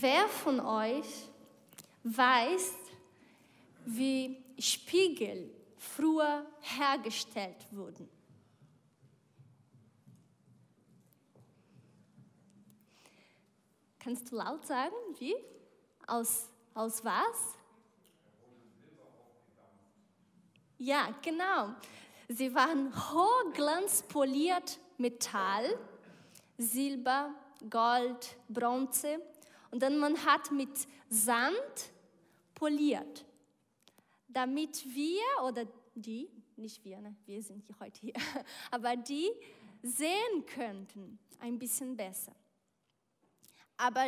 Wer 0.00 0.28
von 0.28 0.60
euch 0.60 1.28
weiß, 2.04 2.72
wie 3.84 4.40
Spiegel 4.56 5.50
früher 5.76 6.46
hergestellt 6.60 7.66
wurden? 7.72 8.08
Kannst 13.98 14.30
du 14.30 14.36
laut 14.36 14.64
sagen, 14.64 14.94
wie? 15.18 15.34
Aus, 16.06 16.48
aus 16.74 17.04
was? 17.04 17.56
Ja, 20.78 21.12
genau. 21.20 21.74
Sie 22.28 22.54
waren 22.54 22.94
hochglanzpoliert 22.94 24.78
Metall, 24.96 25.76
Silber, 26.56 27.34
Gold, 27.68 28.36
Bronze 28.48 29.20
und 29.70 29.82
dann 29.82 29.98
man 29.98 30.24
hat 30.24 30.50
mit 30.50 30.88
Sand 31.08 31.92
poliert, 32.54 33.24
damit 34.28 34.84
wir 34.94 35.22
oder 35.44 35.66
die, 35.94 36.28
nicht 36.56 36.84
wir, 36.84 37.00
ne? 37.00 37.14
wir 37.26 37.42
sind 37.42 37.64
hier 37.64 37.76
heute 37.80 38.00
hier, 38.00 38.14
aber 38.70 38.96
die 38.96 39.30
sehen 39.82 40.44
könnten 40.46 41.18
ein 41.38 41.58
bisschen 41.58 41.96
besser. 41.96 42.34
Aber 43.76 44.06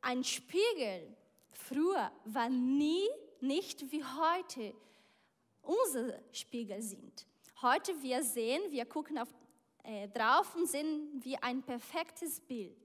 ein 0.00 0.22
Spiegel 0.22 1.16
früher 1.52 2.10
war 2.24 2.48
nie 2.48 3.08
nicht 3.40 3.90
wie 3.90 4.04
heute 4.04 4.74
unsere 5.62 6.22
Spiegel 6.32 6.80
sind. 6.80 7.26
Heute 7.62 7.92
wir 8.02 8.22
sehen, 8.22 8.62
wir 8.70 8.86
gucken 8.86 9.18
auf, 9.18 9.28
äh, 9.82 10.08
drauf 10.08 10.54
und 10.54 10.68
sehen 10.68 11.20
wie 11.22 11.36
ein 11.36 11.62
perfektes 11.62 12.40
Bild. 12.40 12.79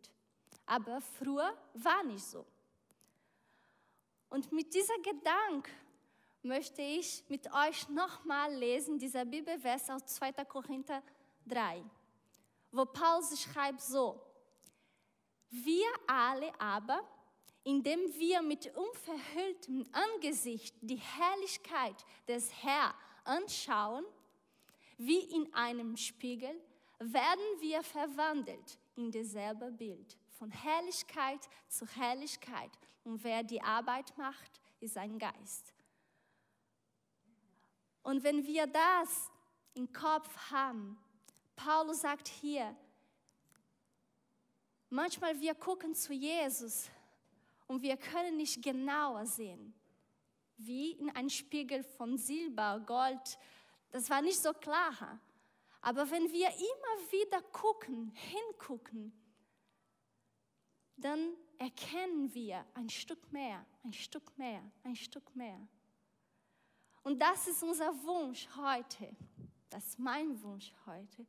Aber 0.65 1.01
früher 1.01 1.55
war 1.73 2.03
nicht 2.03 2.25
so. 2.25 2.45
Und 4.29 4.51
mit 4.51 4.73
dieser 4.73 4.97
Gedanke 4.99 5.71
möchte 6.41 6.81
ich 6.81 7.23
mit 7.29 7.51
euch 7.53 7.87
nochmal 7.89 8.53
lesen, 8.53 8.99
dieser 8.99 9.25
Bibelvers 9.25 9.89
aus 9.89 10.05
2. 10.05 10.31
Korinther 10.45 11.01
3, 11.47 11.83
wo 12.71 12.85
Paulus 12.85 13.41
schreibt 13.41 13.81
so, 13.81 14.21
wir 15.49 15.87
alle 16.07 16.51
aber, 16.59 17.01
indem 17.63 17.99
wir 18.19 18.41
mit 18.41 18.71
unverhülltem 18.75 19.85
Angesicht 19.91 20.75
die 20.81 20.97
Herrlichkeit 20.97 21.95
des 22.27 22.51
Herrn 22.63 22.93
anschauen, 23.23 24.05
wie 24.97 25.19
in 25.19 25.53
einem 25.53 25.97
Spiegel, 25.97 26.53
werden 26.99 27.43
wir 27.59 27.83
verwandelt 27.83 28.77
in 28.95 29.11
dasselbe 29.11 29.71
Bild, 29.71 30.17
von 30.37 30.51
Herrlichkeit 30.51 31.39
zu 31.67 31.85
Herrlichkeit. 31.87 32.71
Und 33.03 33.23
wer 33.23 33.43
die 33.43 33.61
Arbeit 33.61 34.17
macht, 34.17 34.61
ist 34.79 34.97
ein 34.97 35.17
Geist. 35.17 35.73
Und 38.03 38.23
wenn 38.23 38.45
wir 38.45 38.67
das 38.67 39.31
im 39.73 39.91
Kopf 39.91 40.51
haben, 40.51 40.97
Paulus 41.55 42.01
sagt 42.01 42.27
hier, 42.27 42.75
manchmal 44.89 45.39
wir 45.39 45.55
gucken 45.55 45.95
zu 45.95 46.13
Jesus 46.13 46.89
und 47.67 47.81
wir 47.81 47.97
können 47.97 48.37
nicht 48.37 48.63
genauer 48.63 49.25
sehen, 49.25 49.73
wie 50.57 50.91
in 50.91 51.09
einem 51.15 51.29
Spiegel 51.29 51.83
von 51.83 52.17
Silber, 52.17 52.79
Gold, 52.85 53.39
das 53.91 54.09
war 54.09 54.21
nicht 54.21 54.39
so 54.39 54.53
klar. 54.53 55.19
Aber 55.81 56.09
wenn 56.09 56.31
wir 56.31 56.47
immer 56.47 57.11
wieder 57.11 57.41
gucken, 57.51 58.11
hingucken, 58.11 59.13
dann 60.97 61.33
erkennen 61.57 62.33
wir 62.33 62.65
ein 62.73 62.89
Stück 62.89 63.31
mehr, 63.31 63.65
ein 63.83 63.93
Stück 63.93 64.37
mehr, 64.37 64.61
ein 64.83 64.95
Stück 64.95 65.35
mehr. 65.35 65.67
Und 67.03 67.19
das 67.19 67.47
ist 67.47 67.63
unser 67.63 67.91
Wunsch 68.03 68.47
heute. 68.55 69.15
Das 69.69 69.85
ist 69.85 69.99
mein 69.99 70.41
Wunsch 70.41 70.73
heute. 70.85 71.25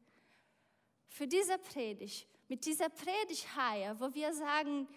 Für 1.08 1.26
diese 1.26 1.58
Predigt, 1.58 2.26
mit 2.48 2.64
dieser 2.64 2.88
Predigtreihe, 2.88 3.98
wo 3.98 4.12
wir 4.14 4.32
sagen, 4.32 4.88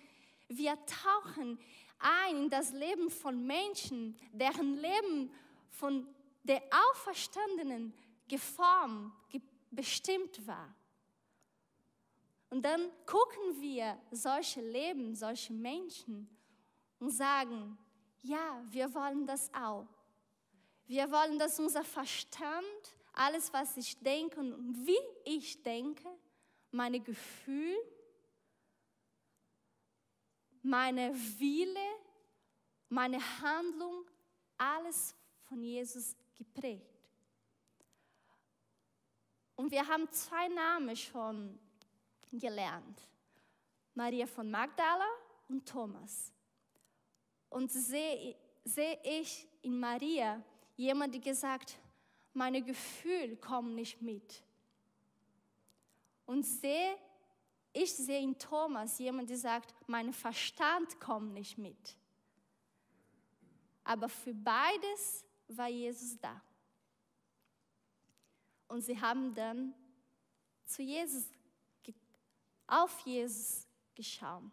wir 0.47 0.77
tauchen 0.85 1.59
ein 1.99 2.43
in 2.43 2.49
das 2.49 2.71
Leben 2.71 3.09
von 3.09 3.45
Menschen, 3.45 4.17
deren 4.31 4.75
Leben 4.77 5.31
von 5.69 6.07
der 6.43 6.61
Auferstandenen 6.91 7.93
geformt, 8.27 9.13
bestimmt 9.71 10.45
war. 10.47 10.73
Und 12.49 12.63
dann 12.63 12.89
gucken 13.05 13.61
wir 13.61 13.97
solche 14.11 14.61
Leben, 14.61 15.13
solche 15.15 15.53
Menschen 15.53 16.27
und 16.99 17.11
sagen, 17.11 17.77
ja, 18.21 18.61
wir 18.69 18.93
wollen 18.93 19.25
das 19.25 19.53
auch. 19.53 19.87
Wir 20.87 21.11
wollen, 21.11 21.37
dass 21.37 21.59
unser 21.59 21.83
Verstand, 21.83 22.65
alles, 23.13 23.53
was 23.53 23.77
ich 23.77 23.99
denke 23.99 24.39
und 24.39 24.85
wie 24.85 24.97
ich 25.25 25.61
denke, 25.61 26.09
meine 26.71 26.99
Gefühle, 26.99 27.77
meine 30.61 31.13
Wille, 31.37 31.89
meine 32.89 33.19
Handlung, 33.41 34.05
alles 34.57 35.15
von 35.43 35.61
Jesus 35.61 36.15
geprägt. 36.35 36.99
Und 39.55 39.71
wir 39.71 39.85
haben 39.87 40.09
zwei 40.11 40.47
Namen 40.47 40.95
schon 40.95 41.59
gelernt. 42.31 43.07
Maria 43.93 44.25
von 44.25 44.49
Magdala 44.49 45.07
und 45.47 45.67
Thomas. 45.67 46.31
Und 47.49 47.71
sehe 47.71 48.35
seh 48.63 48.97
ich 49.03 49.47
in 49.61 49.79
Maria 49.79 50.41
jemand, 50.75 51.13
der 51.13 51.21
gesagt, 51.21 51.77
meine 52.33 52.61
Gefühle 52.61 53.35
kommen 53.37 53.75
nicht 53.75 54.01
mit. 54.01 54.43
Und 56.25 56.43
sehe, 56.43 56.95
ich 57.73 57.93
sehe 57.95 58.21
in 58.21 58.37
Thomas 58.37 58.99
jemand, 58.99 59.29
der 59.29 59.37
sagt, 59.37 59.73
mein 59.87 60.13
Verstand 60.13 60.99
kommt 60.99 61.33
nicht 61.33 61.57
mit. 61.57 61.97
Aber 63.83 64.07
für 64.07 64.33
beides 64.33 65.25
war 65.47 65.67
Jesus 65.67 66.17
da. 66.19 66.39
Und 68.67 68.81
sie 68.81 68.99
haben 68.99 69.33
dann 69.33 69.73
zu 70.65 70.83
Jesus, 70.83 71.25
auf 72.69 72.99
Jesus 73.01 73.67
geschaut. 73.95 74.43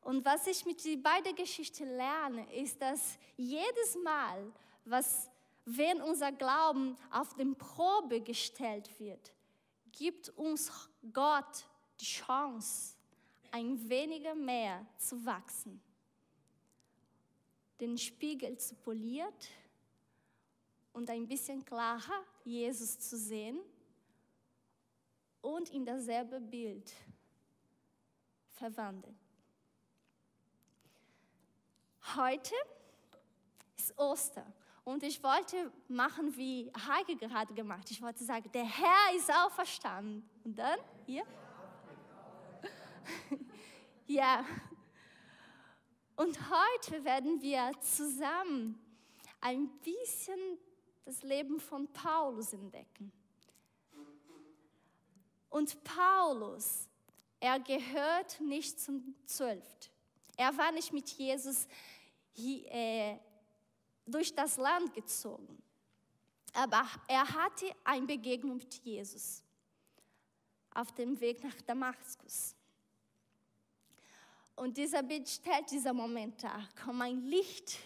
Und 0.00 0.24
was 0.24 0.46
ich 0.46 0.64
mit 0.64 0.84
den 0.84 1.02
beiden 1.02 1.34
Geschichten 1.36 1.88
lerne, 1.96 2.52
ist, 2.54 2.80
dass 2.80 3.18
jedes 3.36 3.96
Mal, 4.02 4.52
was, 4.84 5.30
wenn 5.64 6.00
unser 6.00 6.32
Glauben 6.32 6.96
auf 7.10 7.34
den 7.34 7.54
Probe 7.56 8.20
gestellt 8.20 8.98
wird, 8.98 9.32
gibt 9.92 10.30
uns 10.30 10.70
Gott 11.12 11.66
die 12.00 12.06
Chance, 12.06 12.96
ein 13.52 13.88
weniger 13.88 14.34
mehr 14.34 14.86
zu 14.96 15.24
wachsen 15.24 15.82
den 17.80 17.96
Spiegel 17.96 18.58
zu 18.58 18.74
poliert 18.74 19.48
und 20.92 21.08
ein 21.08 21.26
bisschen 21.26 21.64
klarer 21.64 22.24
Jesus 22.44 22.98
zu 22.98 23.16
sehen 23.16 23.58
und 25.42 25.70
in 25.70 25.84
dasselbe 25.84 26.40
Bild 26.40 26.92
verwandeln. 28.50 29.18
Heute 32.16 32.54
ist 33.76 33.96
Ostern 33.98 34.52
und 34.84 35.02
ich 35.02 35.22
wollte 35.22 35.72
machen, 35.88 36.36
wie 36.36 36.72
Heike 36.86 37.16
gerade 37.16 37.54
gemacht. 37.54 37.90
Ich 37.90 38.02
wollte 38.02 38.24
sagen, 38.24 38.50
der 38.52 38.64
Herr 38.64 39.14
ist 39.16 39.32
auferstanden. 39.32 40.28
Und 40.44 40.58
dann 40.58 40.78
hier. 41.06 41.24
ja, 44.06 44.44
und 46.20 46.38
heute 46.38 47.02
werden 47.02 47.40
wir 47.40 47.72
zusammen 47.80 48.78
ein 49.40 49.70
bisschen 49.78 50.58
das 51.06 51.22
Leben 51.22 51.58
von 51.58 51.90
Paulus 51.94 52.52
entdecken. 52.52 53.10
Und 55.50 55.82
Paulus, 55.84 56.88
er 57.40 57.60
gehört 57.60 58.40
nicht 58.40 58.80
zum 58.80 59.14
Zwölft. 59.26 59.90
Er 60.36 60.56
war 60.56 60.72
nicht 60.72 60.92
mit 60.92 61.08
Jesus 61.10 61.66
hier, 62.32 62.70
äh, 62.72 63.18
durch 64.06 64.34
das 64.34 64.56
Land 64.56 64.94
gezogen. 64.94 65.62
Aber 66.54 66.88
er 67.06 67.28
hatte 67.28 67.66
eine 67.84 68.06
Begegnung 68.06 68.56
mit 68.56 68.74
Jesus 68.74 69.42
auf 70.74 70.92
dem 70.92 71.18
Weg 71.20 71.42
nach 71.42 71.60
Damaskus. 71.62 72.54
Und 74.56 74.76
dieser 74.76 75.02
Bild 75.02 75.28
stellt 75.28 75.70
dieser 75.70 75.92
Moment 75.92 76.42
dar. 76.42 76.68
Komm 76.84 77.00
ein 77.02 77.22
Licht. 77.22 77.78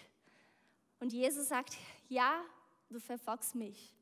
Und 0.99 1.13
Jesus 1.13 1.47
sagt, 1.47 1.77
ja, 2.09 2.43
du 2.89 2.99
verfolgst 2.99 3.55
mich. 3.55 3.93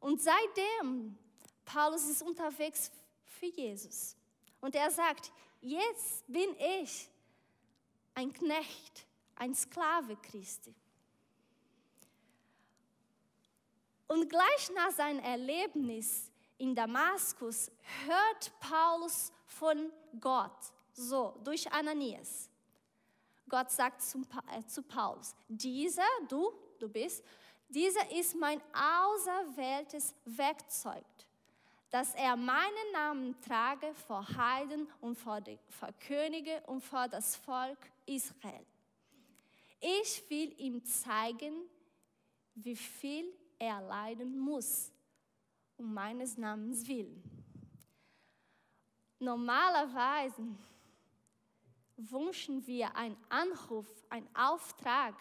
Und 0.00 0.20
seitdem, 0.20 1.16
Paulus 1.68 2.08
ist 2.08 2.22
unterwegs 2.22 2.90
für 3.24 3.46
Jesus. 3.46 4.16
Und 4.60 4.74
er 4.74 4.90
sagt, 4.90 5.30
jetzt 5.60 6.24
bin 6.26 6.56
ich 6.58 7.08
ein 8.14 8.32
Knecht, 8.32 9.06
ein 9.36 9.54
Sklave 9.54 10.16
Christi. 10.16 10.74
Und 14.06 14.30
gleich 14.30 14.70
nach 14.74 14.90
seinem 14.92 15.20
Erlebnis 15.20 16.30
in 16.56 16.74
Damaskus 16.74 17.70
hört 18.06 18.52
Paulus 18.60 19.30
von 19.46 19.92
Gott, 20.18 20.72
so 20.94 21.38
durch 21.44 21.70
Ananias. 21.70 22.48
Gott 23.46 23.70
sagt 23.70 24.00
zum, 24.02 24.26
äh, 24.50 24.64
zu 24.66 24.82
Paulus, 24.82 25.34
dieser, 25.48 26.02
du, 26.28 26.50
du 26.78 26.88
bist, 26.88 27.22
dieser 27.68 28.10
ist 28.10 28.34
mein 28.34 28.60
auserwähltes 28.72 30.14
Werkzeug, 30.24 31.04
dass 31.90 32.14
er 32.14 32.36
meinen 32.36 32.92
Namen 32.92 33.40
trage 33.40 33.94
vor 33.94 34.26
Heiden 34.36 34.86
und 35.00 35.16
vor, 35.16 35.40
die, 35.40 35.58
vor 35.68 35.90
Könige 36.06 36.62
und 36.66 36.82
vor 36.82 37.08
das 37.08 37.36
Volk 37.36 37.78
Israel. 38.04 38.66
Ich 39.80 40.28
will 40.28 40.54
ihm 40.58 40.84
zeigen, 40.84 41.54
wie 42.54 42.76
viel 42.76 43.32
er 43.58 43.80
leiden 43.80 44.38
muss, 44.38 44.92
um 45.76 45.94
meines 45.94 46.36
Namens 46.36 46.86
willen. 46.86 47.22
Normalerweise 49.20 50.42
wünschen 51.96 52.64
wir 52.66 52.94
einen 52.94 53.16
Anruf, 53.28 53.86
einen 54.10 54.28
Auftrag, 54.34 55.14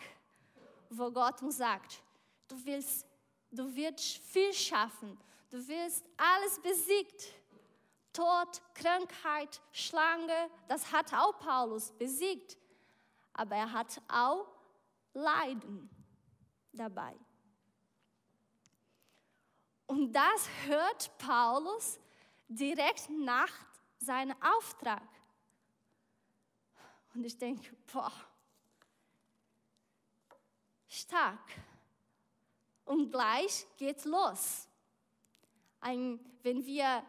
wo 0.90 1.12
Gott 1.12 1.42
uns 1.42 1.58
sagt, 1.58 2.04
du 2.48 2.56
willst, 2.66 3.06
du 3.52 3.74
wirst 3.76 4.18
viel 4.18 4.54
schaffen, 4.54 5.18
du 5.50 5.68
wirst 5.68 6.06
alles 6.18 6.60
besiegt. 6.62 7.34
Tod, 8.14 8.62
Krankheit, 8.74 9.62
Schlange, 9.72 10.50
das 10.68 10.92
hat 10.92 11.14
auch 11.14 11.38
Paulus 11.40 11.92
besiegt. 11.92 12.58
Aber 13.34 13.56
er 13.56 13.72
hat 13.72 14.02
auch 14.08 14.48
Leiden 15.14 15.90
dabei. 16.74 17.16
Und 19.86 20.12
das 20.12 20.50
hört 20.66 21.18
Paulus 21.18 22.00
direkt 22.48 23.10
nach 23.10 23.52
seinem 24.00 24.36
Auftrag. 24.42 25.08
Und 27.14 27.24
ich 27.24 27.38
denke, 27.38 27.76
boah, 27.92 28.12
stark. 30.88 31.40
Und 32.86 33.12
gleich 33.12 33.66
geht's 33.78 34.06
los. 34.06 34.67
Ein, 35.88 36.20
wenn 36.44 36.66
wir 36.66 37.02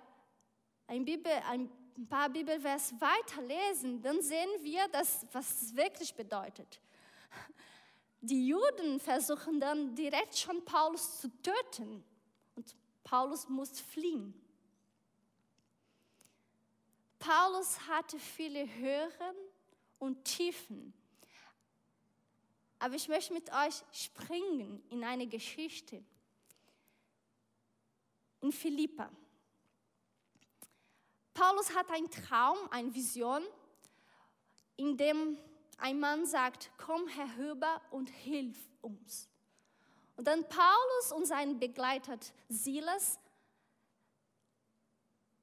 ein, 0.87 1.05
Bibel, 1.05 1.33
ein 1.51 1.69
paar 2.09 2.29
Bibelvers 2.29 2.95
weiterlesen, 3.01 4.01
dann 4.01 4.23
sehen 4.23 4.49
wir, 4.63 4.87
dass, 4.87 5.27
was 5.33 5.63
es 5.63 5.75
wirklich 5.75 6.15
bedeutet. 6.15 6.81
Die 8.21 8.47
Juden 8.47 9.01
versuchen 9.01 9.59
dann 9.59 9.97
direkt 9.97 10.39
schon 10.39 10.65
Paulus 10.65 11.19
zu 11.21 11.29
töten 11.43 12.05
und 12.55 12.77
Paulus 13.03 13.49
muss 13.49 13.81
fliehen. 13.81 14.33
Paulus 17.19 17.81
hatte 17.89 18.17
viele 18.21 18.73
Höhen 18.77 19.37
und 19.99 20.25
Tiefen. 20.25 20.95
Aber 22.79 22.95
ich 22.95 23.09
möchte 23.09 23.33
mit 23.35 23.53
euch 23.53 23.83
springen 23.91 24.85
in 24.89 25.03
eine 25.03 25.27
Geschichte. 25.27 26.05
In 28.41 28.53
Philippa. 28.53 29.11
Paulus 31.35 31.75
hat 31.75 31.91
einen 31.91 32.11
Traum, 32.11 32.59
eine 32.71 32.93
Vision, 32.93 33.43
in 34.77 34.97
dem 34.97 35.39
ein 35.79 36.01
Mann 36.01 36.27
sagt, 36.27 36.71
komm 36.77 37.07
herüber 37.09 37.81
und 37.91 38.09
hilf 38.09 38.59
uns. 38.81 39.29
Und 40.17 40.27
dann 40.27 40.49
Paulus 40.49 41.13
und 41.13 41.27
sein 41.27 41.59
Begleiter 41.59 42.19
Silas 42.49 43.19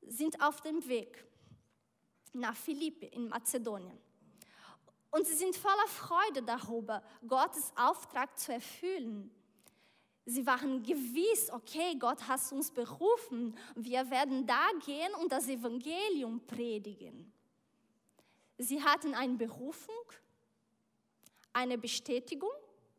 sind 0.02 0.42
auf 0.42 0.62
dem 0.62 0.86
Weg 0.88 1.26
nach 2.34 2.56
Philippi 2.56 3.08
in 3.08 3.30
Mazedonien. 3.30 3.98
Und 5.12 5.26
sie 5.26 5.36
sind 5.36 5.56
voller 5.56 5.88
Freude 5.88 6.44
darüber, 6.44 7.02
Gottes 7.26 7.72
Auftrag 7.78 8.38
zu 8.38 8.52
erfüllen. 8.52 9.32
Sie 10.26 10.46
waren 10.46 10.82
gewiss, 10.82 11.52
okay, 11.52 11.96
Gott 12.00 12.28
hat 12.28 12.52
uns 12.52 12.72
berufen, 12.72 13.56
wir 13.76 14.10
werden 14.10 14.46
da 14.48 14.70
gehen 14.84 15.14
und 15.22 15.32
das 15.32 15.48
Evangelium 15.48 16.40
predigen. 16.48 17.32
Sie 18.58 18.82
hatten 18.82 19.14
eine 19.14 19.36
Berufung, 19.36 20.04
eine 21.54 21.78
Bestätigung, 21.78 22.52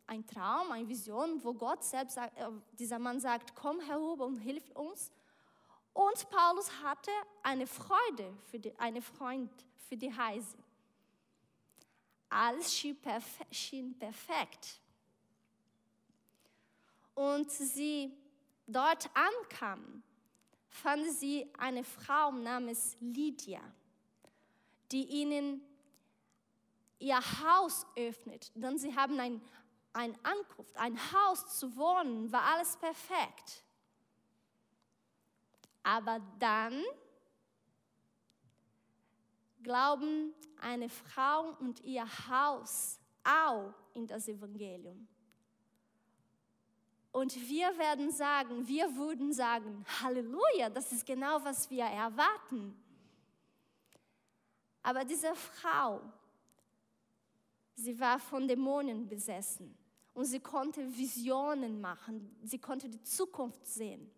ein 0.07 0.25
Traum, 0.27 0.71
eine 0.71 0.89
Vision, 0.89 1.43
wo 1.43 1.53
Gott 1.53 1.83
selbst, 1.83 2.15
sagt, 2.15 2.39
äh, 2.39 2.49
dieser 2.79 2.99
Mann 2.99 3.19
sagt, 3.19 3.55
komm 3.57 3.81
herüber 3.81 4.27
und 4.27 4.37
hilf 4.37 4.71
uns. 4.71 5.11
Und 5.93 6.29
Paulus 6.31 6.71
hatte 6.83 7.11
eine 7.43 7.67
Freude, 7.67 8.33
für 8.51 8.59
die, 8.59 8.79
eine 8.79 9.03
Freund 9.03 9.51
für 9.89 9.97
die 9.97 10.15
Heise. 10.15 10.59
Alles 12.29 12.73
schien 12.75 13.99
perfekt. 13.99 14.81
Und 17.17 17.51
sie 17.51 18.15
dort 18.67 19.11
ankamen, 19.15 20.05
fanden 20.69 21.11
sie 21.11 21.51
eine 21.59 21.83
Frau 21.83 22.31
namens 22.31 22.97
Lydia, 23.01 23.63
die 24.93 25.05
ihnen 25.07 25.63
ihr 26.99 27.19
Haus 27.19 27.87
öffnet. 27.97 28.53
Denn 28.55 28.79
sie 28.79 28.95
haben 28.95 29.19
ein, 29.19 29.41
ein 29.95 30.15
Ankunft, 30.23 30.77
ein 30.77 30.99
Haus 31.13 31.59
zu 31.59 31.75
wohnen, 31.75 32.31
war 32.31 32.43
alles 32.43 32.77
perfekt. 32.77 33.65
Aber 35.83 36.21
dann 36.39 36.85
glauben 39.63 40.35
eine 40.61 40.91
Frau 40.91 41.57
und 41.61 41.81
ihr 41.81 42.07
Haus 42.29 43.01
auch 43.25 43.73
in 43.95 44.07
das 44.07 44.29
Evangelium. 44.29 45.09
Und 47.17 47.35
wir 47.49 47.79
werden 47.79 48.11
sagen, 48.11 48.69
wir 48.69 48.95
würden 48.95 49.33
sagen, 49.33 49.87
Halleluja, 50.03 50.69
das 50.69 50.93
ist 50.93 51.07
genau, 51.07 51.43
was 51.43 51.71
wir 51.71 51.85
erwarten. 51.85 52.77
Aber 54.83 55.03
diese 55.03 55.35
Frau, 55.35 56.03
sie 57.75 57.99
war 57.99 58.19
von 58.19 58.47
Dämonen 58.47 59.09
besessen 59.09 59.75
und 60.13 60.27
sie 60.27 60.41
konnte 60.41 60.95
Visionen 60.95 61.81
machen, 61.81 62.37
sie 62.43 62.59
konnte 62.59 62.87
die 62.87 63.03
Zukunft 63.03 63.67
sehen. 63.67 64.11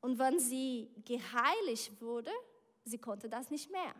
Und 0.00 0.16
wenn 0.16 0.38
sie 0.38 0.92
geheiligt 1.04 2.00
wurde, 2.00 2.30
sie 2.84 2.98
konnte 2.98 3.28
das 3.28 3.50
nicht 3.50 3.68
mehr. 3.68 3.96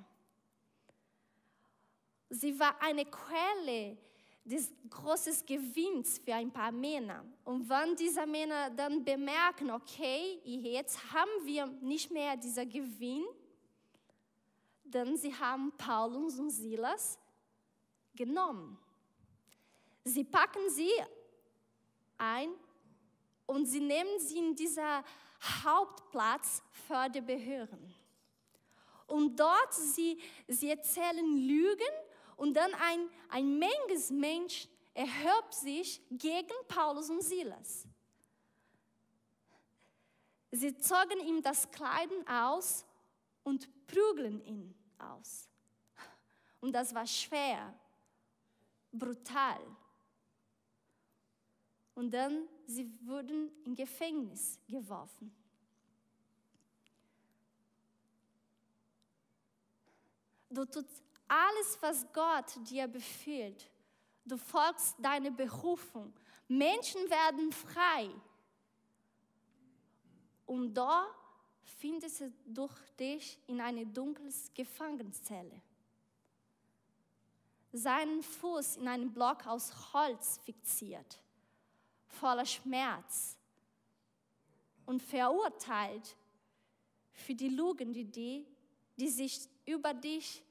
Sie 2.31 2.57
war 2.57 2.81
eine 2.81 3.05
Quelle 3.05 3.99
des 4.45 4.71
großen 4.91 5.47
Gewinns 5.47 6.19
für 6.19 6.35
ein 6.35 6.53
paar 6.53 6.71
Männer. 6.71 7.25
Und 7.45 7.69
wenn 7.69 7.97
diese 7.97 8.27
Männer 8.27 8.71
dann 8.71 9.03
bemerken, 9.03 9.71
okay, 9.71 10.39
jetzt 10.45 11.13
haben 11.13 11.31
wir 11.45 11.67
nicht 11.67 12.11
mehr 12.11 12.37
dieser 12.37 12.67
Gewinn, 12.67 13.25
dann 14.85 15.17
sie 15.17 15.35
haben 15.35 15.73
Paulus 15.79 16.39
und 16.39 16.51
Silas 16.51 17.19
genommen. 18.15 18.79
Sie 20.05 20.25
packen 20.25 20.69
sie 20.69 20.93
ein 22.19 22.51
und 23.47 23.65
sie 23.65 23.81
nehmen 23.81 24.19
sie 24.19 24.39
in 24.39 24.55
dieser 24.55 25.03
Hauptplatz 25.65 26.63
für 26.87 27.09
die 27.09 27.23
Behörden. 27.23 27.95
Und 29.07 29.39
dort 29.39 29.73
sie, 29.73 30.19
sie 30.49 30.71
erzählen 30.71 31.37
Lügen 31.37 31.95
und 32.37 32.55
dann 32.55 32.73
ein, 32.75 33.09
ein 33.29 33.59
Menges 33.59 34.11
Mensch 34.11 34.69
erhebt 34.93 35.55
sich 35.55 36.01
gegen 36.11 36.55
Paulus 36.69 37.11
und 37.11 37.23
Silas. 37.23 37.87
Sie 40.51 40.77
zogen 40.79 41.21
ihm 41.27 41.43
das 41.43 41.69
Kleiden 41.71 42.27
aus 42.29 42.87
und 43.43 43.69
prügeln 43.87 44.41
ihn 44.45 44.75
aus. 44.99 45.49
Und 46.61 46.73
das 46.73 46.95
war 46.95 47.07
schwer, 47.07 47.75
brutal. 48.93 49.61
Und 51.95 52.11
dann 52.13 52.49
sie 52.67 52.91
wurden 53.07 53.51
in 53.65 53.75
Gefängnis 53.75 54.59
geworfen. 54.69 55.35
Du 60.49 60.65
tust 60.65 61.04
alles, 61.29 61.79
was 61.81 62.07
Gott 62.13 62.47
dir 62.69 62.87
befiehlt. 62.87 63.71
Du 64.25 64.37
folgst 64.37 64.97
deine 64.99 65.31
Berufung. 65.31 66.13
Menschen 66.49 67.09
werden 67.11 67.53
frei. 67.53 68.11
Und 70.47 70.75
da 70.75 71.07
findest 71.79 72.25
du 72.47 72.69
dich 72.99 73.39
in 73.47 73.61
eine 73.61 73.87
dunkle 73.87 74.31
Gefangenenzelle. 74.55 75.61
Seinen 77.73 78.23
Fuß 78.23 78.77
in 78.77 78.89
einen 78.89 79.13
Block 79.13 79.47
aus 79.47 79.93
Holz 79.93 80.39
fixiert, 80.45 81.21
voller 82.07 82.47
Schmerz 82.47 83.37
und 84.87 85.03
verurteilt 85.03 86.17
für 87.13 87.35
die 87.35 87.49
Lügen, 87.49 87.93
die, 87.93 88.05
die, 88.05 88.47
die 88.97 89.09
sich 89.09 89.49
über 89.67 89.93
dich 89.93 90.45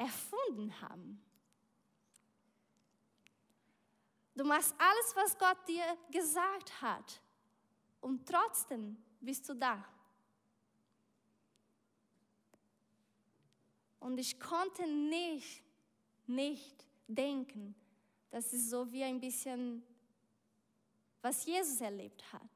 erfunden 0.00 0.80
haben. 0.80 1.22
Du 4.34 4.44
machst 4.44 4.74
alles, 4.78 5.14
was 5.14 5.38
Gott 5.38 5.68
dir 5.68 5.84
gesagt 6.10 6.80
hat. 6.80 7.20
Und 8.00 8.26
trotzdem 8.26 8.96
bist 9.20 9.46
du 9.46 9.54
da. 9.54 9.84
Und 13.98 14.16
ich 14.16 14.40
konnte 14.40 14.86
nicht, 14.86 15.62
nicht 16.26 16.86
denken, 17.06 17.74
das 18.30 18.54
ist 18.54 18.70
so 18.70 18.90
wie 18.90 19.04
ein 19.04 19.20
bisschen, 19.20 19.82
was 21.20 21.44
Jesus 21.44 21.82
erlebt 21.82 22.32
hat. 22.32 22.50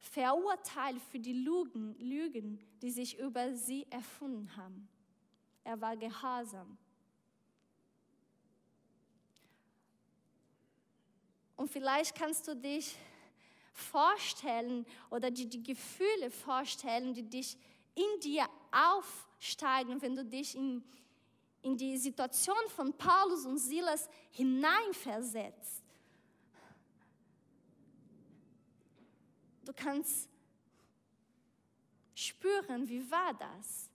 Verurteilt 0.00 1.00
für 1.02 1.20
die 1.20 1.44
Lügen, 1.44 1.94
Lügen, 2.00 2.58
die 2.82 2.90
sich 2.90 3.16
über 3.20 3.54
sie 3.54 3.86
erfunden 3.90 4.56
haben. 4.56 4.88
Er 5.64 5.80
war 5.80 5.96
gehorsam. 5.96 6.76
Und 11.56 11.68
vielleicht 11.70 12.14
kannst 12.14 12.46
du 12.46 12.54
dich 12.54 12.96
vorstellen 13.72 14.86
oder 15.10 15.30
die, 15.30 15.48
die 15.48 15.62
Gefühle 15.62 16.30
vorstellen, 16.30 17.14
die 17.14 17.22
dich 17.22 17.56
in 17.94 18.20
dir 18.20 18.46
aufsteigen, 18.70 20.00
wenn 20.02 20.14
du 20.14 20.24
dich 20.24 20.54
in, 20.54 20.84
in 21.62 21.76
die 21.76 21.96
Situation 21.96 22.56
von 22.68 22.92
Paulus 22.92 23.46
und 23.46 23.58
Silas 23.58 24.08
hineinversetzt. 24.30 25.82
Du 29.64 29.72
kannst 29.72 30.28
spüren, 32.14 32.86
wie 32.88 33.10
war 33.10 33.32
das, 33.34 33.90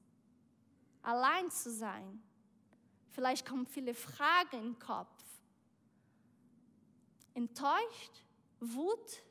allein 1.10 1.50
zu 1.51 1.72
sein. 1.72 2.22
Vielleicht 3.10 3.46
kommen 3.46 3.66
viele 3.66 3.94
Fragen 3.94 4.60
im 4.60 4.80
Kopf. 4.80 5.24
Enttäuscht, 7.34 8.24
Wut, 8.60 9.22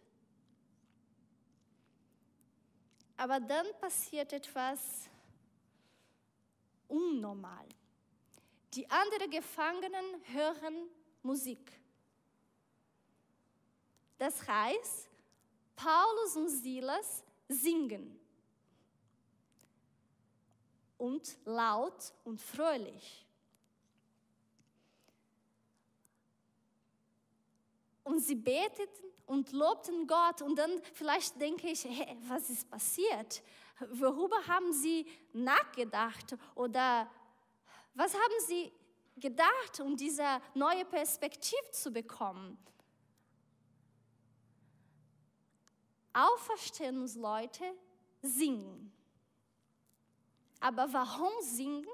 Aber 3.18 3.40
dann 3.40 3.66
passiert 3.80 4.32
etwas 4.32 5.10
unnormal. 6.86 7.66
Die 8.74 8.88
anderen 8.88 9.28
Gefangenen 9.28 10.22
hören 10.32 10.88
Musik. 11.22 11.72
Das 14.18 14.46
heißt, 14.46 15.08
Paulus 15.74 16.36
und 16.36 16.48
Silas 16.48 17.24
singen. 17.48 18.17
Und 20.98 21.38
laut 21.44 22.12
und 22.24 22.40
fröhlich. 22.40 23.24
Und 28.04 28.20
sie 28.20 28.34
beteten 28.34 29.06
und 29.26 29.52
lobten 29.52 30.06
Gott. 30.06 30.42
Und 30.42 30.56
dann 30.56 30.82
vielleicht 30.94 31.40
denke 31.40 31.68
ich, 31.68 31.84
hey, 31.84 32.16
was 32.26 32.50
ist 32.50 32.68
passiert? 32.68 33.42
Worüber 33.90 34.46
haben 34.46 34.72
sie 34.72 35.06
nachgedacht? 35.32 36.36
Oder 36.54 37.08
was 37.94 38.14
haben 38.14 38.46
sie 38.46 38.72
gedacht, 39.16 39.80
um 39.80 39.96
diese 39.96 40.40
neue 40.54 40.84
Perspektive 40.84 41.70
zu 41.70 41.92
bekommen? 41.92 42.58
Auferstehungsleute 46.12 47.64
singen. 48.22 48.92
Aber 50.60 50.92
warum 50.92 51.32
singen? 51.40 51.86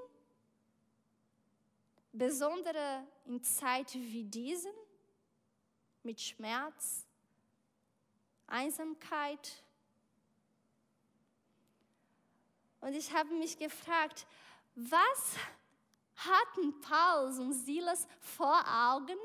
Besonders 2.13 3.05
in 3.27 3.43
Zeiten 3.43 4.01
wie 4.01 4.25
diesen, 4.25 4.73
mit 6.03 6.21
Schmerz, 6.21 7.07
Einsamkeit. 8.47 9.63
Und 12.81 12.95
ich 12.95 13.13
habe 13.13 13.35
mich 13.35 13.59
gefragt, 13.59 14.27
was 14.75 15.37
hatten 16.17 16.81
Paulus 16.81 17.39
und 17.39 17.53
Silas 17.53 18.07
vor 18.21 18.63
Augen, 18.67 19.19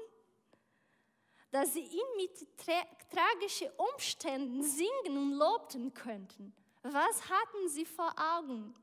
dass 1.52 1.74
sie 1.74 1.84
ihn 1.84 2.16
mit 2.18 2.58
tra 2.58 2.86
tragischen 3.10 3.70
Umständen 3.78 4.64
singen 4.64 5.18
und 5.18 5.34
lobten 5.34 5.94
könnten? 5.94 6.54
Was 6.84 7.28
hatten 7.30 7.68
sie 7.68 7.86
vor 7.86 8.14
Augen? 8.18 8.74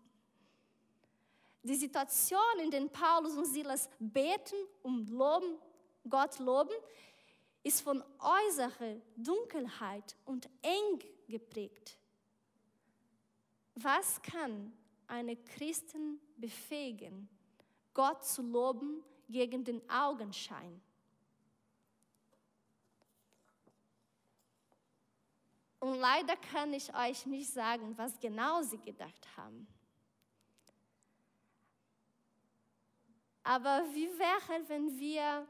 Die 1.67 1.75
Situation, 1.75 2.61
in 2.63 2.71
der 2.71 2.87
Paulus 2.87 3.37
und 3.37 3.45
Silas 3.45 3.89
beten 3.99 4.55
und 4.85 5.11
loben, 5.11 5.59
Gott 6.09 6.39
loben, 6.39 6.77
ist 7.65 7.81
von 7.81 8.05
äußerer 8.21 9.01
Dunkelheit 9.17 10.17
und 10.27 10.49
eng 10.63 11.01
geprägt. 11.27 11.99
Was 13.75 14.23
kann 14.23 14.73
eine 15.09 15.35
Christen 15.35 16.21
befähigen, 16.37 17.29
Gott 17.95 18.25
zu 18.25 18.43
loben 18.43 19.03
gegen 19.29 19.65
den 19.65 19.83
Augenschein? 19.91 20.81
Und 25.81 25.99
leider 25.99 26.37
kann 26.37 26.73
ich 26.73 26.95
euch 26.95 27.27
nicht 27.27 27.51
sagen, 27.51 27.99
was 27.99 28.21
genau 28.21 28.63
sie 28.63 28.79
gedacht 28.79 29.27
haben. 29.37 29.67
Aber 33.47 33.85
wie 33.95 34.09
wäre, 34.19 34.69
wenn 34.69 34.99
wir 34.99 35.47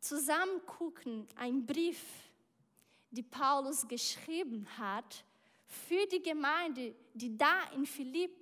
zusammen 0.00 0.66
gucken, 0.66 1.24
ein 1.36 1.64
Brief, 1.64 2.02
die 3.12 3.22
Paulus 3.22 3.86
geschrieben 3.86 4.66
hat 4.76 5.24
für 5.68 6.04
die 6.06 6.20
Gemeinde, 6.20 6.96
die 7.14 7.38
da 7.38 7.70
in 7.76 7.86
Philipp 7.86 8.32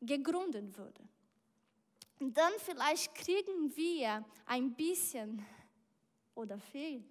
gegründet 0.00 0.78
wurde. 0.78 1.06
Und 2.20 2.34
dann 2.34 2.52
vielleicht 2.56 3.14
kriegen 3.14 3.76
wir 3.76 4.24
ein 4.46 4.74
bisschen 4.74 5.44
oder 6.34 6.58
viel, 6.58 7.04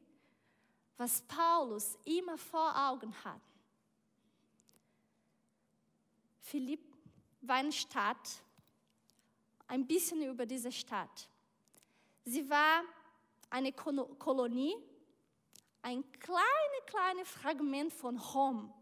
was 0.97 1.21
Paulus 1.21 1.99
immer 2.03 2.39
vor 2.39 2.73
Augen 2.89 3.13
hat. 3.23 3.41
Philipp 6.41 6.81
war 7.41 7.57
eine 7.57 7.71
Stadt, 7.71 8.41
ein 9.67 9.85
bisschen 9.85 10.21
über 10.23 10.45
diese 10.45 10.71
Stadt. 10.71 11.29
Sie 12.23 12.49
war 12.49 12.83
eine 13.49 13.71
Kolonie, 13.71 14.75
ein 15.81 16.03
kleines, 16.19 16.85
kleines 16.85 17.29
Fragment 17.29 17.93
von 17.93 18.17
Rom. 18.17 18.73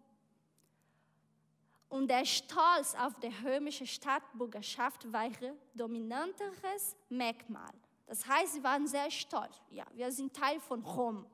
Und 1.90 2.08
der 2.08 2.25
Stolz 2.25 2.96
auf 2.96 3.13
die 3.20 3.32
römische 3.46 3.86
Stadtbürgerschaft 3.86 5.12
war 5.12 5.28
ihr 5.28 5.56
dominanteres 5.75 6.96
Merkmal. 7.10 7.74
Das 8.08 8.25
heißt, 8.25 8.54
sie 8.54 8.63
waren 8.63 8.88
sehr 8.88 9.12
stolz. 9.12 9.62
Ja, 9.70 9.86
wir 9.94 10.12
sind 10.12 10.36
Teil 10.36 10.60
von 10.60 10.84
Rom. 10.84 11.25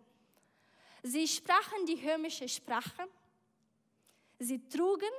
Sie 1.04 1.28
sprachen 1.28 1.86
die 1.86 2.06
römische 2.06 2.48
Sprache. 2.50 3.08
Sie 4.38 4.68
trugen 4.68 5.10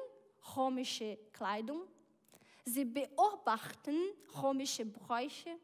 römische 0.56 1.18
Kleidung. 1.32 1.82
Sie 2.64 2.84
beobachten 2.84 3.96
römische 4.42 4.86
Bräuche 4.86 5.58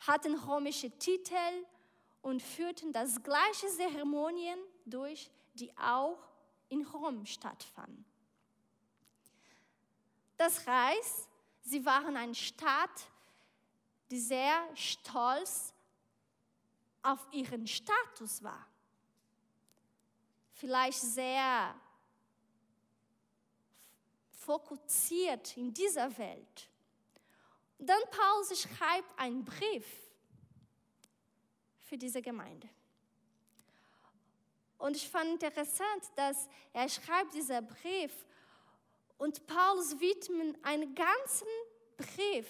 hatten 0.00 0.34
römische 0.34 0.90
Titel 0.98 1.66
und 2.22 2.42
führten 2.42 2.92
das 2.92 3.22
gleiche 3.22 3.68
Zeremonien 3.68 4.58
durch, 4.84 5.30
die 5.54 5.76
auch 5.78 6.18
in 6.68 6.84
Rom 6.84 7.24
stattfanden. 7.24 8.04
Das 10.36 10.66
heißt, 10.66 11.28
sie 11.62 11.84
waren 11.84 12.16
eine 12.16 12.34
Stadt, 12.34 13.08
die 14.10 14.20
sehr 14.20 14.68
stolz 14.74 15.72
auf 17.02 17.26
ihren 17.32 17.66
Status 17.66 18.42
war. 18.42 18.66
Vielleicht 20.52 21.00
sehr 21.00 21.74
fokussiert 24.46 25.56
in 25.56 25.74
dieser 25.74 26.16
Welt. 26.16 26.70
Dann 27.78 28.00
Paulus 28.10 28.62
schreibt 28.62 29.18
einen 29.18 29.44
Brief 29.44 29.86
für 31.82 31.98
diese 31.98 32.22
Gemeinde. 32.22 32.68
Und 34.78 34.96
ich 34.96 35.08
fand 35.08 35.42
interessant, 35.42 36.04
dass 36.14 36.48
er 36.72 36.88
schreibt 36.88 37.34
dieser 37.34 37.60
Brief 37.62 38.12
und 39.18 39.46
Paulus 39.46 39.98
widmet 39.98 40.56
einen 40.62 40.94
ganzen 40.94 41.48
Brief 41.96 42.46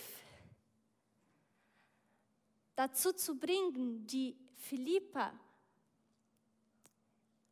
dazu 2.75 3.13
zu 3.13 3.39
bringen, 3.39 4.07
die 4.07 4.37
Philippa 4.57 5.33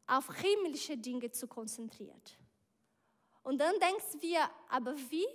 auf 0.06 0.34
himmlische 0.36 0.98
Dinge 0.98 1.30
zu 1.30 1.46
konzentrieren. 1.46 2.20
Und 3.44 3.58
dann 3.58 3.78
denkst 3.78 4.20
wir, 4.20 4.50
aber 4.68 4.96
wie? 5.10 5.26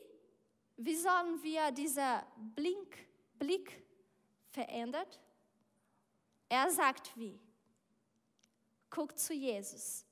Wie 0.78 0.96
sollen 0.96 1.42
wir 1.42 1.72
dieser 1.72 2.25
Blink, 2.56 2.98
Blick 3.38 3.84
verändern? 4.50 5.06
Er 6.50 6.70
sagt 6.72 7.16
wie? 7.18 7.39
Guck 8.89 9.18
zu 9.18 9.34
Jesus. 9.34 10.06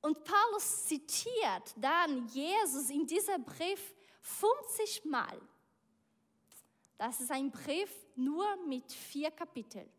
Und 0.00 0.22
Paulus 0.22 0.84
zitiert 0.84 1.74
dann 1.76 2.28
Jesus 2.28 2.88
in 2.90 3.04
diesem 3.04 3.42
Brief 3.44 3.94
50 4.20 5.04
Mal. 5.06 5.40
Das 6.96 7.20
ist 7.20 7.30
ein 7.32 7.50
Brief 7.50 7.90
nur 8.14 8.56
mit 8.66 8.92
vier 8.92 9.32
Kapiteln. 9.32 9.90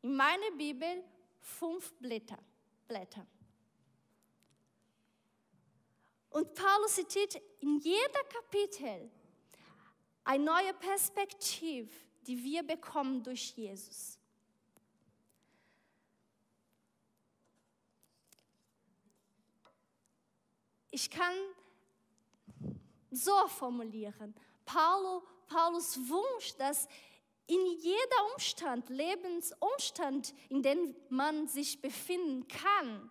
In 0.00 0.16
meiner 0.16 0.50
Bibel 0.56 1.04
fünf 1.40 1.92
Blätter. 1.94 2.38
Blätter. 2.88 3.26
Und 6.34 6.52
Paulus 6.52 6.96
zitiert 6.96 7.40
in 7.60 7.78
jedem 7.78 8.28
Kapitel 8.28 9.08
eine 10.24 10.44
neue 10.44 10.74
Perspektive, 10.74 11.88
die 12.26 12.42
wir 12.42 12.64
bekommen 12.64 13.22
durch 13.22 13.52
Jesus. 13.56 14.18
Ich 20.90 21.08
kann 21.08 21.36
so 23.12 23.46
formulieren. 23.46 24.34
Paulus, 24.64 25.22
Paulus 25.46 25.96
Wunsch, 26.08 26.56
dass 26.56 26.88
in 27.46 27.64
jeder 27.78 28.32
Umstand, 28.32 28.88
Lebensumstand, 28.88 30.34
in 30.48 30.64
dem 30.64 30.96
man 31.10 31.46
sich 31.46 31.80
befinden 31.80 32.48
kann, 32.48 33.08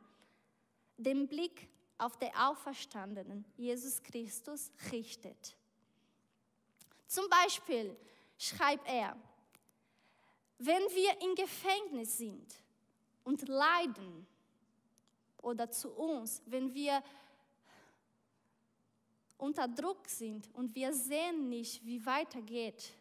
den 0.97 1.29
Blick 1.29 1.69
auf 2.03 2.17
den 2.17 2.33
Auferstandenen, 2.35 3.45
Jesus 3.55 4.01
Christus, 4.01 4.71
richtet. 4.91 5.55
Zum 7.07 7.29
Beispiel 7.29 7.95
schreibt 8.37 8.87
er, 8.87 9.17
wenn 10.57 10.83
wir 10.83 11.21
im 11.21 11.35
Gefängnis 11.35 12.17
sind 12.17 12.55
und 13.23 13.47
leiden, 13.47 14.27
oder 15.43 15.69
zu 15.69 15.91
uns, 15.91 16.41
wenn 16.45 16.73
wir 16.73 17.03
unter 19.37 19.67
Druck 19.67 20.07
sind 20.07 20.49
und 20.55 20.73
wir 20.73 20.93
sehen 20.93 21.49
nicht, 21.49 21.85
wie 21.85 22.03
weitergeht. 22.05 22.93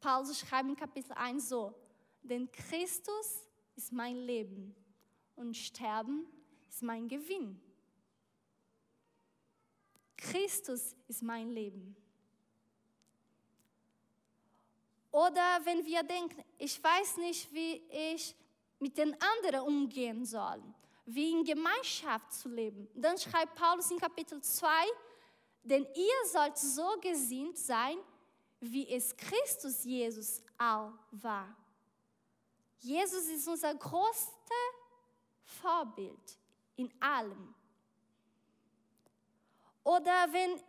Paulus 0.00 0.38
schreibt 0.38 0.68
in 0.68 0.76
Kapitel 0.76 1.12
1 1.12 1.48
so, 1.48 1.74
denn 2.22 2.50
Christus 2.52 3.48
ist 3.74 3.92
mein 3.92 4.16
Leben 4.16 4.74
und 5.34 5.56
Sterben 5.56 6.26
ist 6.68 6.82
mein 6.82 7.08
Gewinn. 7.08 7.60
Christus 10.18 10.94
ist 11.06 11.22
mein 11.22 11.50
Leben. 11.50 11.96
Oder 15.10 15.60
wenn 15.64 15.84
wir 15.86 16.02
denken, 16.02 16.44
ich 16.58 16.82
weiß 16.82 17.16
nicht, 17.18 17.52
wie 17.52 17.82
ich 17.90 18.36
mit 18.78 18.98
den 18.98 19.16
anderen 19.20 19.66
umgehen 19.66 20.24
soll, 20.24 20.62
wie 21.06 21.32
in 21.32 21.44
Gemeinschaft 21.44 22.32
zu 22.32 22.48
leben, 22.48 22.88
dann 22.94 23.16
schreibt 23.16 23.54
Paulus 23.54 23.90
in 23.90 23.98
Kapitel 23.98 24.42
2, 24.42 24.68
denn 25.62 25.86
ihr 25.94 26.30
sollt 26.30 26.58
so 26.58 26.98
gesinnt 27.00 27.56
sein, 27.56 27.96
wie 28.60 28.88
es 28.88 29.16
Christus 29.16 29.84
Jesus 29.84 30.42
auch 30.58 30.92
war. 31.12 31.56
Jesus 32.80 33.26
ist 33.28 33.48
unser 33.48 33.74
größtes 33.74 34.32
Vorbild 35.42 36.38
in 36.76 36.92
allem. 37.00 37.54
Oder 39.88 40.30
wenn 40.32 40.60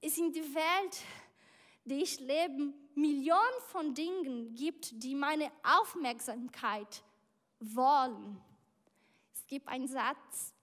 es 0.00 0.16
in 0.18 0.32
der 0.32 0.54
Welt, 0.54 1.02
die 1.84 2.00
ich 2.00 2.20
lebe, 2.20 2.72
Millionen 2.94 3.60
von 3.66 3.92
Dingen 3.92 4.54
gibt, 4.54 5.02
die 5.02 5.16
meine 5.16 5.50
Aufmerksamkeit 5.64 7.02
wollen. 7.58 8.40
Es 9.34 9.44
gibt 9.48 9.66
einen 9.66 9.88
Satz, 9.88 10.54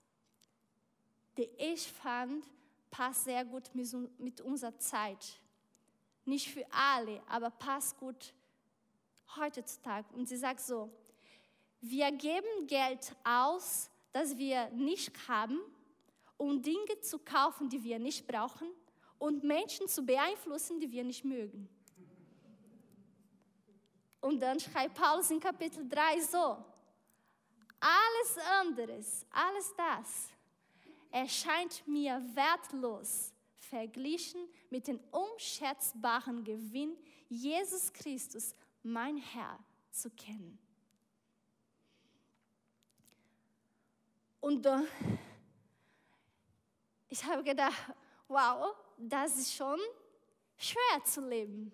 den 1.36 1.50
ich 1.58 1.86
fand, 1.92 2.42
passt 2.90 3.24
sehr 3.24 3.44
gut 3.44 3.64
mit 3.74 4.40
unserer 4.40 4.78
Zeit. 4.78 5.38
Nicht 6.24 6.48
für 6.48 6.64
alle, 6.72 7.22
aber 7.28 7.50
passt 7.50 7.98
gut 7.98 8.32
heutzutage. 9.36 10.06
Und 10.14 10.26
sie 10.26 10.38
sagt 10.38 10.60
so, 10.60 10.90
wir 11.82 12.10
geben 12.12 12.66
Geld 12.66 13.14
aus, 13.24 13.90
das 14.12 14.38
wir 14.38 14.70
nicht 14.70 15.12
haben, 15.28 15.60
um 16.36 16.60
Dinge 16.62 17.00
zu 17.00 17.18
kaufen, 17.18 17.68
die 17.68 17.82
wir 17.82 17.98
nicht 17.98 18.26
brauchen 18.26 18.68
und 19.18 19.42
Menschen 19.44 19.88
zu 19.88 20.02
beeinflussen, 20.02 20.80
die 20.80 20.90
wir 20.90 21.04
nicht 21.04 21.24
mögen. 21.24 21.68
Und 24.20 24.40
dann 24.40 24.58
schreibt 24.58 24.94
Paulus 24.94 25.30
in 25.30 25.40
Kapitel 25.40 25.88
3 25.88 26.20
so, 26.20 26.56
alles 27.78 28.38
anderes, 28.60 29.26
alles 29.30 29.74
das 29.76 30.28
erscheint 31.10 31.86
mir 31.86 32.22
wertlos 32.34 33.32
verglichen 33.54 34.48
mit 34.70 34.86
dem 34.86 35.00
unschätzbaren 35.10 36.44
Gewinn, 36.44 36.96
Jesus 37.28 37.92
Christus, 37.92 38.54
mein 38.82 39.16
Herr, 39.16 39.58
zu 39.90 40.10
kennen. 40.10 40.58
Und 44.40 44.64
äh, 44.66 44.82
ich 47.16 47.24
habe 47.24 47.42
gedacht, 47.42 47.94
wow, 48.28 48.76
das 48.98 49.38
ist 49.38 49.54
schon 49.54 49.80
schwer 50.58 51.02
zu 51.04 51.26
leben. 51.26 51.72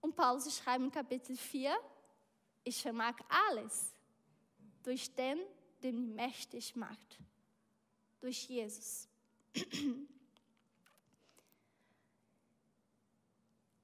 Und 0.00 0.16
Paulus 0.16 0.56
schreibt 0.56 0.82
in 0.82 0.90
Kapitel 0.90 1.36
4, 1.36 1.76
ich 2.64 2.80
vermag 2.80 3.16
alles 3.28 3.92
durch 4.82 5.14
den, 5.14 5.40
der 5.82 5.92
mich 5.92 6.08
mächtig 6.08 6.74
macht. 6.74 7.18
Durch 8.18 8.48
Jesus. 8.48 9.06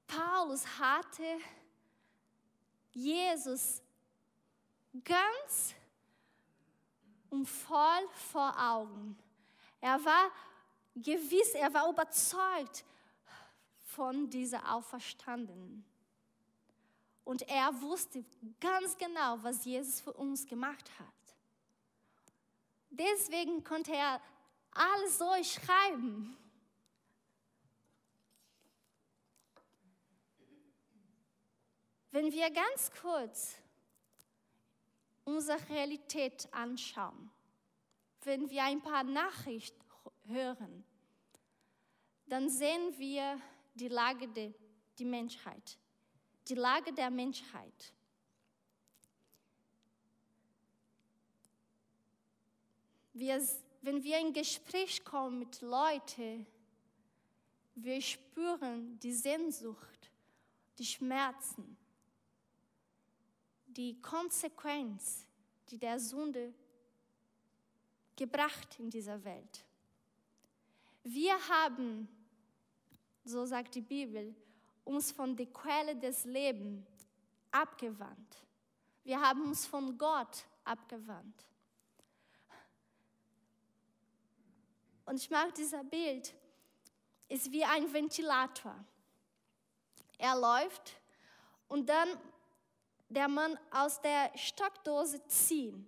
Paulus 0.07 0.65
hatte 0.79 1.37
Jesus 2.91 3.83
ganz 5.03 5.75
und 7.29 7.45
voll 7.45 8.07
vor 8.31 8.53
Augen. 8.59 9.17
Er 9.81 10.03
war 10.03 10.31
gewiss, 10.95 11.49
er 11.53 11.73
war 11.73 11.89
überzeugt 11.89 12.83
von 13.85 14.29
dieser 14.29 14.73
Auferstandenen. 14.73 15.85
Und 17.23 17.43
er 17.43 17.79
wusste 17.81 18.25
ganz 18.59 18.97
genau, 18.97 19.37
was 19.43 19.63
Jesus 19.65 20.01
für 20.01 20.13
uns 20.13 20.45
gemacht 20.47 20.89
hat. 20.99 21.07
Deswegen 22.89 23.63
konnte 23.63 23.93
er 23.93 24.19
alles 24.71 25.17
so 25.17 25.31
schreiben. 25.43 26.35
Wenn 32.11 32.31
wir 32.31 32.49
ganz 32.49 32.91
kurz 32.99 33.55
unsere 35.29 35.69
Realität 35.69 36.47
anschauen, 36.51 37.31
wenn 38.23 38.49
wir 38.49 38.63
ein 38.63 38.81
paar 38.81 39.03
Nachrichten 39.03 39.79
hören, 40.25 40.83
dann 42.27 42.49
sehen 42.49 42.97
wir 42.97 43.39
die 43.73 43.87
Lage 43.87 44.27
der 44.27 44.53
die 44.99 45.05
Menschheit, 45.05 45.77
die 46.47 46.55
Lage 46.55 46.93
der 46.93 47.09
Menschheit. 47.09 47.93
Wir, 53.13 53.41
wenn 53.81 54.03
wir 54.03 54.19
in 54.19 54.33
Gespräch 54.33 55.03
kommen 55.03 55.39
mit 55.39 55.61
Leuten, 55.61 56.45
wir 57.75 58.01
spüren 58.01 58.99
die 58.99 59.13
Sehnsucht, 59.13 60.11
die 60.77 60.85
Schmerzen, 60.85 61.77
die 63.79 64.01
Konsequenz, 64.01 65.25
die 65.69 65.77
der 65.77 65.97
Sünde 66.01 66.53
gebracht 68.13 68.77
in 68.77 68.89
dieser 68.89 69.23
Welt. 69.23 69.63
Wir 71.03 71.33
haben, 71.47 72.09
so 73.23 73.45
sagt 73.45 73.75
die 73.75 73.81
Bibel, 73.81 74.35
uns 74.83 75.13
von 75.13 75.33
der 75.33 75.45
Quelle 75.45 75.95
des 75.95 76.25
Lebens 76.25 76.85
abgewandt. 77.51 78.45
Wir 79.05 79.21
haben 79.21 79.45
uns 79.45 79.65
von 79.65 79.97
Gott 79.97 80.45
abgewandt. 80.65 81.47
Und 85.05 85.15
ich 85.15 85.29
mag 85.29 85.55
dieser 85.55 85.85
Bild, 85.85 86.35
ist 87.29 87.49
wie 87.53 87.63
ein 87.63 87.93
Ventilator. 87.93 88.75
Er 90.17 90.37
läuft 90.37 90.99
und 91.69 91.87
dann 91.87 92.09
der 93.09 93.27
Mann 93.27 93.57
aus 93.71 93.99
der 94.01 94.31
Stockdose 94.37 95.25
ziehen, 95.27 95.87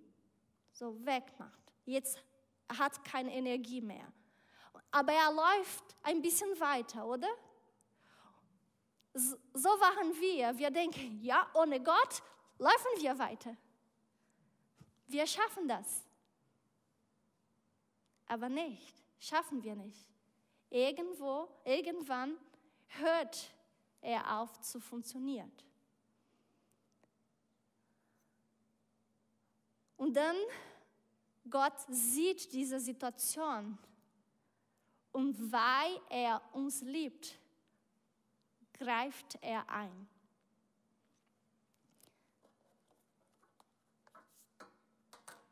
so 0.72 0.94
wegmacht. 1.06 1.72
Jetzt 1.84 2.18
hat 2.68 3.04
keine 3.04 3.32
Energie 3.32 3.80
mehr. 3.80 4.12
Aber 4.90 5.12
er 5.12 5.32
läuft 5.32 5.96
ein 6.02 6.20
bisschen 6.20 6.58
weiter, 6.60 7.06
oder? 7.06 7.28
So 9.14 9.68
waren 9.68 10.12
wir. 10.20 10.58
Wir 10.58 10.70
denken, 10.70 11.20
ja, 11.22 11.48
ohne 11.54 11.80
Gott 11.80 12.22
laufen 12.58 12.90
wir 12.98 13.18
weiter. 13.18 13.56
Wir 15.06 15.26
schaffen 15.26 15.68
das. 15.68 16.04
Aber 18.26 18.48
nicht, 18.48 18.94
schaffen 19.18 19.62
wir 19.62 19.76
nicht. 19.76 20.08
Irgendwo, 20.70 21.48
irgendwann 21.64 22.38
hört 22.88 23.50
er 24.00 24.40
auf 24.40 24.58
zu 24.60 24.80
funktionieren. 24.80 25.52
Und 30.02 30.14
dann 30.14 30.34
Gott 31.48 31.78
sieht 31.88 32.52
diese 32.52 32.80
Situation 32.80 33.78
und 35.12 35.52
weil 35.52 36.00
er 36.10 36.42
uns 36.52 36.80
liebt, 36.80 37.38
greift 38.72 39.38
er 39.40 39.68
ein. 39.70 40.08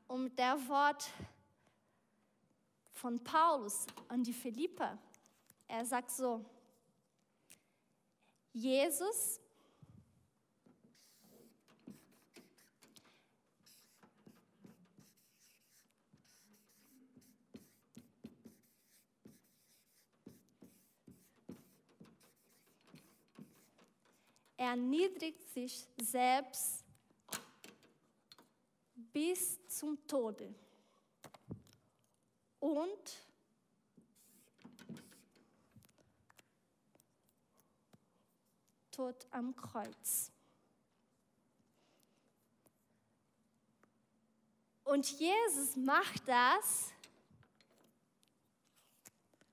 Und 0.08 0.36
der 0.36 0.56
Wort 0.66 1.08
von 2.90 3.22
Paulus 3.22 3.86
an 4.08 4.24
die 4.24 4.32
Philipper, 4.32 4.98
er 5.68 5.86
sagt 5.86 6.10
so, 6.10 6.44
Jesus 8.52 9.40
erniedrigt 24.60 25.42
sich 25.54 25.88
selbst 25.98 26.84
bis 28.94 29.58
zum 29.68 30.06
Tode. 30.06 30.54
Und 32.58 33.18
Tod 38.90 39.26
am 39.30 39.56
Kreuz. 39.56 40.30
Und 44.84 45.10
Jesus 45.18 45.74
macht 45.74 46.28
das 46.28 46.92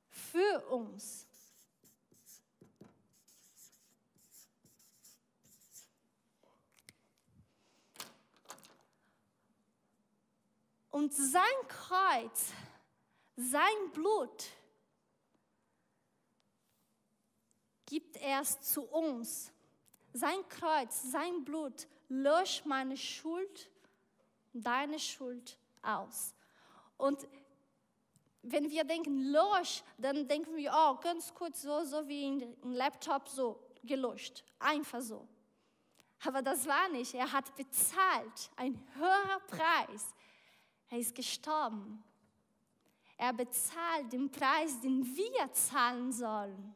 für 0.10 0.68
uns. 0.68 1.27
Und 11.08 11.14
sein 11.14 11.42
Kreuz, 11.70 12.52
sein 13.38 13.92
Blut 13.94 14.44
gibt 17.86 18.18
er 18.18 18.44
zu 18.44 18.82
uns. 18.82 19.54
Sein 20.12 20.46
Kreuz, 20.50 21.04
sein 21.04 21.46
Blut 21.46 21.88
löscht 22.10 22.66
meine 22.66 22.98
Schuld, 22.98 23.72
deine 24.52 25.00
Schuld 25.00 25.58
aus. 25.82 26.36
Und 26.98 27.26
wenn 28.42 28.70
wir 28.70 28.84
denken, 28.84 29.32
lösch, 29.32 29.84
dann 29.98 30.28
denken 30.28 30.58
wir, 30.58 30.74
oh, 30.76 30.96
ganz 30.96 31.34
kurz 31.34 31.62
so, 31.62 31.86
so 31.86 32.06
wie 32.10 32.32
ein 32.32 32.74
Laptop 32.74 33.30
so 33.30 33.58
gelöscht. 33.82 34.44
Einfach 34.60 35.00
so. 35.00 35.26
Aber 36.26 36.42
das 36.42 36.68
war 36.68 36.90
nicht. 36.90 37.14
Er 37.14 37.32
hat 37.32 37.56
bezahlt, 37.56 38.52
ein 38.58 38.86
höherer 38.96 39.40
Preis. 39.48 40.14
Er 40.90 41.00
ist 41.00 41.14
gestorben. 41.14 42.04
Er 43.18 43.34
bezahlt 43.34 44.14
den 44.14 44.30
Preis, 44.32 44.80
den 44.80 45.04
wir 45.04 45.52
zahlen 45.52 46.12
sollen. 46.12 46.76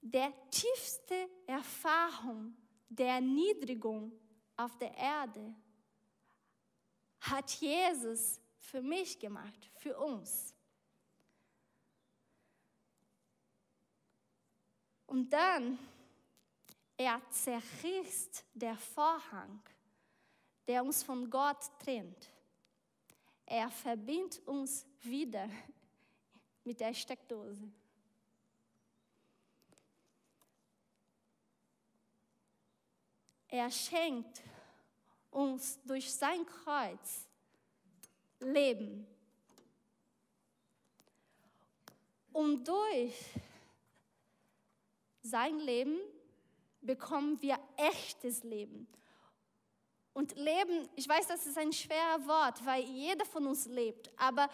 Der 0.00 0.32
tiefste 0.50 1.28
Erfahrung 1.46 2.56
der 2.88 3.14
Erniedrigung 3.14 4.12
auf 4.56 4.76
der 4.78 4.96
Erde 4.96 5.54
hat 7.20 7.50
Jesus 7.52 8.40
für 8.58 8.82
mich 8.82 9.18
gemacht, 9.18 9.70
für 9.76 9.96
uns. 9.98 10.54
Und 15.06 15.32
dann, 15.32 15.78
er 16.96 17.20
zerriss 17.30 18.44
der 18.52 18.76
Vorhang 18.76 19.62
der 20.68 20.84
uns 20.84 21.02
von 21.02 21.28
Gott 21.30 21.58
trennt. 21.78 22.30
Er 23.46 23.70
verbindet 23.70 24.46
uns 24.46 24.86
wieder 25.00 25.48
mit 26.64 26.78
der 26.78 26.92
Steckdose. 26.92 27.72
Er 33.48 33.70
schenkt 33.70 34.42
uns 35.30 35.80
durch 35.84 36.12
sein 36.12 36.44
Kreuz 36.44 37.26
Leben. 38.40 39.06
Und 42.30 42.68
durch 42.68 43.14
sein 45.22 45.58
Leben 45.60 45.98
bekommen 46.82 47.40
wir 47.40 47.58
echtes 47.76 48.44
Leben. 48.44 48.86
Und 50.18 50.34
Leben, 50.34 50.88
ich 50.96 51.08
weiß, 51.08 51.28
das 51.28 51.46
ist 51.46 51.56
ein 51.56 51.72
schweres 51.72 52.26
Wort, 52.26 52.66
weil 52.66 52.82
jeder 52.82 53.24
von 53.24 53.46
uns 53.46 53.66
lebt, 53.66 54.10
aber 54.16 54.50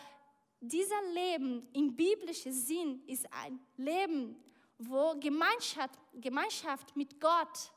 dieser 0.61 1.01
Leben 1.15 1.67
im 1.73 1.97
biblischen 1.97 2.53
Sinn 2.53 3.03
ist 3.07 3.27
ein 3.33 3.59
Leben, 3.79 4.37
wo 4.77 5.19
Gemeinschaft, 5.19 5.99
Gemeinschaft 6.13 6.95
mit 6.95 7.19
Gott 7.19 7.73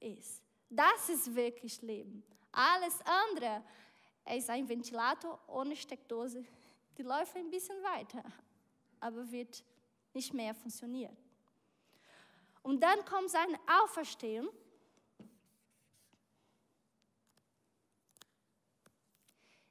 ist. 0.00 0.42
Das 0.68 1.08
ist 1.08 1.32
wirklich 1.32 1.80
Leben. 1.82 2.24
Alles 2.50 2.98
andere 3.04 3.62
ist 4.34 4.50
ein 4.50 4.68
Ventilator 4.68 5.38
ohne 5.46 5.76
Steckdose. 5.76 6.44
Die 6.98 7.02
läuft 7.04 7.36
ein 7.36 7.48
bisschen 7.48 7.80
weiter, 7.84 8.24
aber 8.98 9.30
wird 9.30 9.62
nicht 10.14 10.34
mehr 10.34 10.52
funktionieren. 10.52 11.16
Und 12.64 12.82
dann 12.82 13.04
kommt 13.04 13.30
seine 13.30 13.56
Auferstehung 13.84 14.48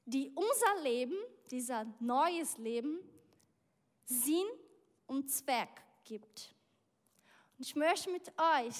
die 0.09 0.31
unser 0.33 0.81
Leben, 0.83 1.15
dieser 1.51 1.85
neues 1.99 2.57
Leben, 2.57 2.99
Sinn 4.05 4.47
und 5.07 5.29
Zweck 5.29 5.69
gibt. 6.03 6.53
Und 7.57 7.65
ich 7.65 7.75
möchte 7.75 8.09
mit 8.09 8.27
euch 8.29 8.75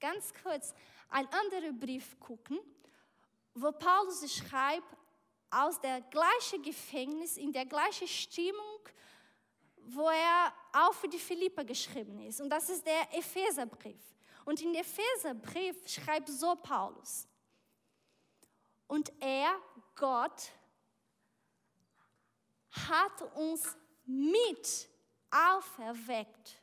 ganz 0.00 0.32
kurz 0.42 0.74
einen 1.08 1.28
anderen 1.28 1.78
Brief 1.78 2.18
gucken, 2.18 2.58
wo 3.54 3.70
Paulus 3.72 4.34
schreibt 4.34 4.96
aus 5.50 5.78
der 5.80 6.00
gleichen 6.00 6.62
Gefängnis, 6.62 7.36
in 7.36 7.52
der 7.52 7.66
gleichen 7.66 8.08
Stimmung, 8.08 8.80
wo 9.84 10.08
er 10.08 10.52
auch 10.72 10.94
für 10.94 11.08
die 11.08 11.18
Philipper 11.18 11.64
geschrieben 11.64 12.18
ist. 12.20 12.40
Und 12.40 12.48
das 12.48 12.70
ist 12.70 12.86
der 12.86 13.14
Epheserbrief. 13.14 14.00
Und 14.44 14.60
in 14.62 14.74
Epheserbrief 14.74 15.86
schreibt 15.86 16.28
so 16.28 16.54
Paulus. 16.56 17.28
Und 18.86 19.12
er, 19.20 19.54
Gott, 19.94 20.50
hat 22.72 23.22
uns 23.36 23.76
mit 24.06 24.88
auferweckt 25.30 26.60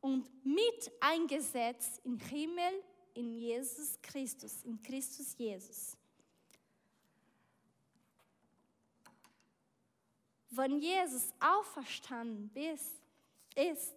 und 0.00 0.28
mit 0.44 0.90
eingesetzt 1.00 2.00
im 2.04 2.18
Himmel 2.18 2.82
in 3.14 3.34
Jesus 3.34 4.00
Christus, 4.02 4.62
in 4.64 4.82
Christus 4.82 5.34
Jesus. 5.38 5.96
Wenn 10.50 10.78
Jesus 10.78 11.32
auferstanden 11.40 12.50
ist, 13.54 13.94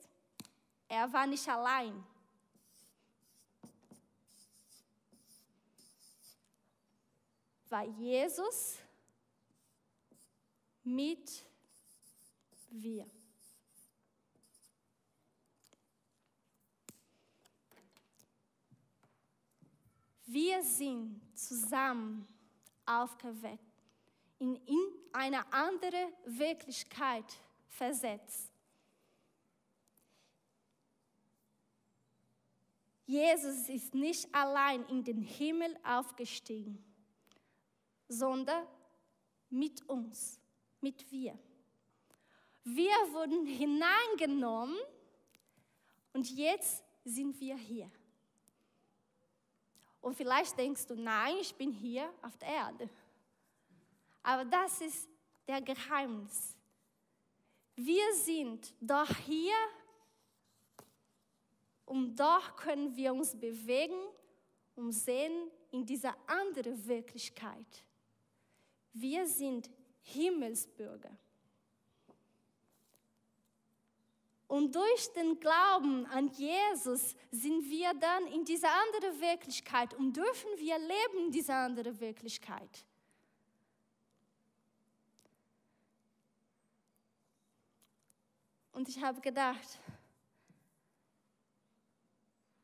er 0.87 1.11
war 1.11 1.27
nicht 1.27 1.47
allein. 1.47 2.03
war 7.69 7.83
Jesus 7.83 8.77
mit 10.83 11.43
wir. 12.81 13.09
Wir 20.25 20.61
sind 20.61 21.21
zusammen 21.37 22.27
aufgeweckt, 22.85 23.63
in, 24.39 24.55
in 24.55 24.93
eine 25.13 25.51
andere 25.53 26.11
Wirklichkeit 26.25 27.25
versetzt. 27.69 28.51
Jesus 33.05 33.69
ist 33.69 33.95
nicht 33.95 34.33
allein 34.35 34.83
in 34.87 35.01
den 35.01 35.21
Himmel 35.21 35.77
aufgestiegen, 35.83 36.83
sondern 38.09 38.67
mit 39.49 39.87
uns, 39.87 40.41
mit 40.81 41.09
wir. 41.09 41.39
Wir 42.69 42.91
wurden 43.13 43.45
hineingenommen 43.45 44.77
und 46.11 46.29
jetzt 46.29 46.83
sind 47.05 47.39
wir 47.39 47.55
hier. 47.55 47.89
Und 50.01 50.15
vielleicht 50.15 50.57
denkst 50.57 50.85
du, 50.85 50.95
nein, 50.95 51.37
ich 51.39 51.55
bin 51.55 51.71
hier 51.71 52.13
auf 52.21 52.37
der 52.37 52.49
Erde. 52.49 52.89
Aber 54.21 54.43
das 54.43 54.81
ist 54.81 55.07
der 55.47 55.61
Geheimnis. 55.61 56.57
Wir 57.73 58.13
sind 58.15 58.73
doch 58.81 59.15
hier 59.15 59.55
und 61.85 62.17
doch 62.17 62.53
können 62.57 62.93
wir 62.97 63.13
uns 63.13 63.33
bewegen 63.33 64.09
und 64.75 64.91
sehen 64.91 65.49
in 65.71 65.85
dieser 65.85 66.17
anderen 66.27 66.85
Wirklichkeit. 66.85 67.85
Wir 68.91 69.25
sind 69.25 69.69
Himmelsbürger. 70.01 71.17
Und 74.47 74.73
durch 74.73 75.11
den 75.13 75.39
Glauben 75.39 76.05
an 76.05 76.29
Jesus 76.29 77.15
sind 77.31 77.69
wir 77.69 77.93
dann 77.95 78.27
in 78.27 78.45
dieser 78.45 78.69
anderen 78.71 79.19
Wirklichkeit 79.19 79.93
und 79.93 80.15
dürfen 80.15 80.49
wir 80.57 80.77
leben 80.77 81.25
in 81.25 81.31
dieser 81.31 81.55
anderen 81.55 81.99
Wirklichkeit. 81.99 82.85
Und 88.71 88.87
ich 88.87 89.01
habe 89.01 89.19
gedacht, 89.19 89.79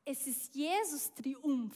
es 0.05 0.27
ist 0.27 0.55
Jesus 0.55 1.11
Triumph. 1.13 1.75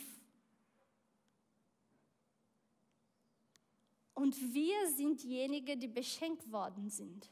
Und 4.13 4.36
wir 4.54 4.89
sind 4.91 5.22
diejenigen, 5.22 5.80
die 5.80 5.88
beschenkt 5.88 6.50
worden 6.52 6.89
sind. 6.89 7.30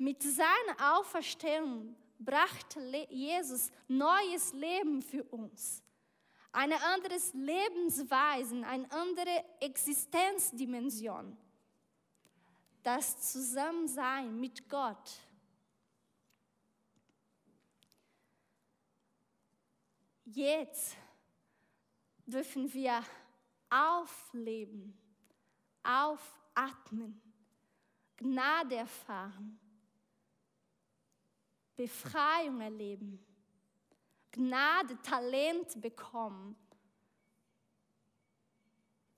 Mit 0.00 0.22
seiner 0.22 0.96
Auferstehung 0.98 1.94
brachte 2.18 2.80
Jesus 3.10 3.70
neues 3.86 4.54
Leben 4.54 5.02
für 5.02 5.22
uns. 5.24 5.82
Eine 6.52 6.82
andere 6.84 7.18
Lebensweise, 7.34 8.66
eine 8.66 8.90
andere 8.90 9.44
Existenzdimension. 9.60 11.36
Das 12.82 13.30
Zusammensein 13.30 14.40
mit 14.40 14.66
Gott. 14.70 15.20
Jetzt 20.24 20.96
dürfen 22.24 22.72
wir 22.72 23.04
aufleben, 23.68 24.98
aufatmen, 25.82 27.20
Gnade 28.16 28.76
erfahren 28.76 29.60
Befreiung 31.80 32.60
erleben, 32.60 33.18
Gnade, 34.32 35.00
Talent 35.00 35.80
bekommen. 35.80 36.54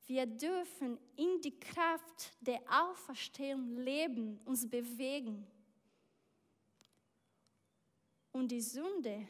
Wir 0.07 0.27
dürfen 0.27 0.97
in 1.17 1.41
die 1.41 1.59
Kraft 1.59 2.33
der 2.41 2.61
Auferstehung 2.71 3.79
leben, 3.79 4.39
uns 4.45 4.71
bewegen. 4.71 5.45
Und 8.31 8.53
die 8.53 8.61
Sünde 8.61 9.27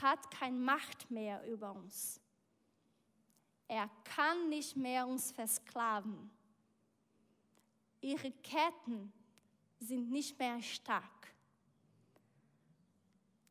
hat 0.00 0.30
keine 0.30 0.56
Macht 0.56 1.10
mehr 1.10 1.46
über 1.46 1.72
uns. 1.72 2.22
Er 3.68 3.90
kann 4.02 4.48
nicht 4.48 4.78
mehr 4.78 5.06
uns 5.06 5.30
versklaven. 5.30 6.30
Ihre 8.00 8.32
Ketten 8.32 9.12
sind 9.78 10.10
nicht 10.10 10.38
mehr 10.38 10.62
stark. 10.62 11.20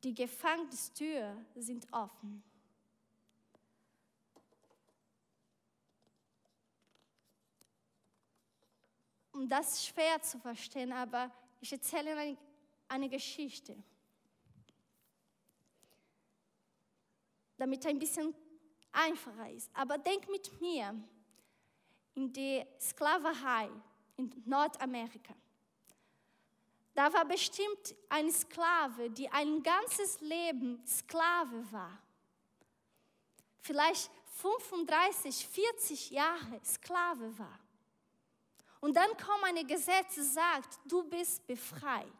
Die 0.04 0.14
Gefängnistür 0.14 1.36
sind 1.56 1.92
offen. 1.92 2.44
Und 9.32 9.50
das 9.50 9.74
ist 9.74 9.88
schwer 9.88 10.22
zu 10.22 10.38
verstehen, 10.40 10.92
aber 10.92 11.32
ich 11.62 11.72
erzähle 11.72 12.16
eine, 12.16 12.38
eine 12.88 13.10
Geschichte, 13.10 13.76
damit 17.58 17.86
ein 17.86 18.00
bisschen 18.00 18.36
einfacher 18.92 19.50
ist. 19.50 19.70
Aber 19.74 19.98
denk 19.98 20.30
mit 20.30 20.60
mir 20.60 20.94
in 22.16 22.34
die 22.34 22.66
Sklaverei 22.80 23.70
in 24.18 24.44
Nordamerika. 24.46 25.34
Da 27.00 27.14
war 27.14 27.24
bestimmt 27.24 27.96
eine 28.10 28.30
Sklave, 28.30 29.10
die 29.10 29.30
ein 29.30 29.64
ganzes 29.64 30.20
Leben 30.20 30.86
Sklave 30.86 31.72
war. 31.72 31.98
Vielleicht 33.62 34.12
35, 34.42 35.48
40 35.48 36.10
Jahre 36.10 36.60
Sklave 36.62 37.40
war. 37.40 37.58
Und 38.82 38.98
dann 38.98 39.16
kommt 39.16 39.46
ein 39.46 39.66
Gesetz, 39.66 40.16
sagt, 40.34 40.78
du 40.84 41.06
bist 41.06 41.48
befreit. 41.48 42.12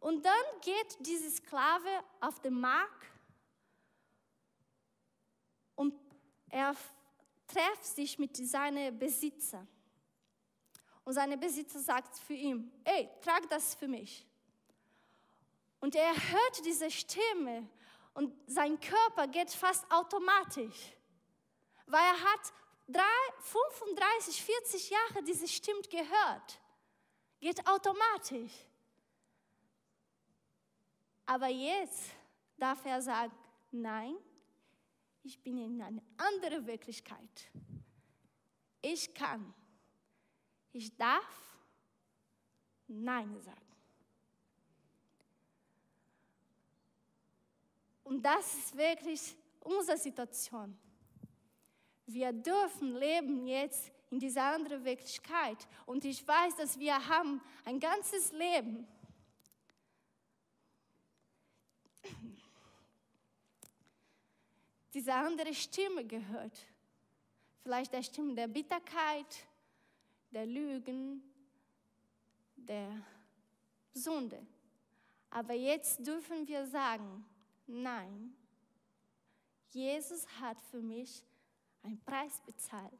Und 0.00 0.24
dann 0.24 0.60
geht 0.60 0.96
diese 0.98 1.30
Sklave 1.30 2.02
auf 2.20 2.40
den 2.40 2.58
Markt 2.58 3.06
und 5.76 5.94
er 6.50 6.74
trifft 7.46 7.84
sich 7.84 8.18
mit 8.18 8.36
seinen 8.36 8.98
Besitzern. 8.98 9.68
Und 11.06 11.12
seine 11.12 11.38
Besitzer 11.38 11.78
sagt 11.78 12.18
für 12.18 12.34
ihn, 12.34 12.72
ey, 12.82 13.08
trag 13.22 13.48
das 13.48 13.76
für 13.76 13.86
mich. 13.86 14.26
Und 15.78 15.94
er 15.94 16.12
hört 16.12 16.64
diese 16.64 16.90
Stimme 16.90 17.68
und 18.12 18.34
sein 18.48 18.80
Körper 18.80 19.28
geht 19.28 19.52
fast 19.52 19.88
automatisch, 19.88 20.96
weil 21.86 22.02
er 22.02 22.20
hat 22.24 22.52
drei, 22.88 23.02
35, 23.38 24.42
40 24.42 24.90
Jahre 24.90 25.22
diese 25.22 25.46
Stimme 25.46 25.82
gehört. 25.82 26.60
Geht 27.38 27.64
automatisch. 27.68 28.66
Aber 31.24 31.46
jetzt 31.46 32.10
darf 32.56 32.84
er 32.84 33.00
sagen, 33.00 33.32
nein, 33.70 34.16
ich 35.22 35.40
bin 35.40 35.56
in 35.58 35.80
einer 35.80 36.02
anderen 36.16 36.66
Wirklichkeit. 36.66 37.52
Ich 38.82 39.14
kann 39.14 39.54
ich 40.76 40.94
darf 40.96 41.24
Nein 42.86 43.40
sagen. 43.40 43.60
Und 48.04 48.22
das 48.22 48.54
ist 48.54 48.76
wirklich 48.76 49.34
unsere 49.60 49.96
Situation. 49.96 50.78
Wir 52.04 52.32
dürfen 52.32 52.94
leben 52.94 53.46
jetzt 53.46 53.90
in 54.10 54.20
dieser 54.20 54.44
anderen 54.44 54.84
Wirklichkeit. 54.84 55.66
Und 55.86 56.04
ich 56.04 56.26
weiß, 56.26 56.56
dass 56.56 56.78
wir 56.78 57.08
haben 57.08 57.40
ein 57.64 57.80
ganzes 57.80 58.30
Leben. 58.32 58.86
Diese 64.94 65.12
andere 65.12 65.52
Stimme 65.52 66.04
gehört. 66.04 66.66
Vielleicht 67.62 67.92
der 67.92 68.04
Stimme 68.04 68.34
der 68.34 68.46
Bitterkeit, 68.46 69.46
der 70.36 70.44
Lügen, 70.44 71.22
der 72.56 73.02
Sünde. 73.94 74.46
Aber 75.30 75.54
jetzt 75.54 76.06
dürfen 76.06 76.46
wir 76.46 76.66
sagen, 76.66 77.24
nein, 77.66 78.36
Jesus 79.70 80.28
hat 80.38 80.60
für 80.60 80.82
mich 80.82 81.24
einen 81.82 81.98
Preis 82.04 82.38
bezahlt. 82.44 82.92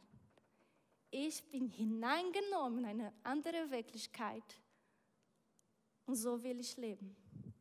Ich 1.11 1.45
bin 1.51 1.69
hineingenommen 1.69 2.79
in 2.79 2.87
eine 2.87 3.13
andere 3.23 3.71
Wirklichkeit. 3.71 4.59
Und 6.07 6.17
so 6.17 6.43
will 6.43 6.59
ich 6.59 6.75
leben. 6.79 7.15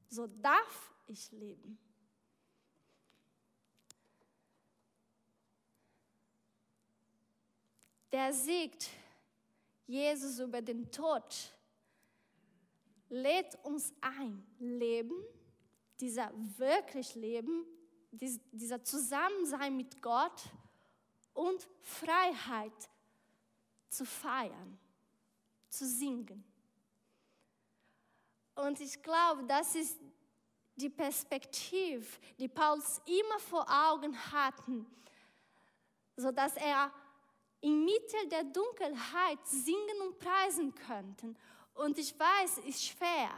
So 0.07 0.25
darf 0.27 0.93
ich 1.07 1.33
leben. 1.33 1.77
der 8.15 8.31
siegt 8.31 8.89
Jesus 9.88 10.39
über 10.39 10.62
den 10.62 10.91
Tod, 10.91 11.24
lädt 13.10 13.56
uns 13.63 13.93
ein, 14.02 14.45
Leben, 14.60 15.15
dieser 16.00 16.32
wirklich 16.58 17.15
Leben, 17.15 17.65
dieser 18.12 18.84
Zusammensein 18.84 19.76
mit 19.76 20.02
Gott 20.02 20.41
und 21.34 21.67
Freiheit 21.82 22.89
zu 23.89 24.06
feiern, 24.06 24.80
zu 25.69 25.86
singen. 25.88 26.43
Und 28.56 28.80
ich 28.80 29.02
glaube, 29.02 29.43
das 29.45 29.76
ist 29.76 30.00
die 30.76 30.89
Perspektive, 30.89 32.06
die 32.38 32.48
Paulus 32.48 33.02
immer 33.06 33.39
vor 33.39 33.65
Augen 33.69 34.15
hatten, 34.32 34.86
sodass 36.15 36.56
er 36.56 36.91
inmitten 37.62 38.30
der 38.30 38.44
Dunkelheit 38.44 39.39
singen 39.46 40.02
und 40.06 40.20
preisen 40.20 40.74
könnte. 40.76 41.36
Und 41.74 41.98
ich 41.98 42.18
weiß, 42.18 42.60
es 42.60 42.65
ist 42.65 42.86
schwer. 42.86 43.32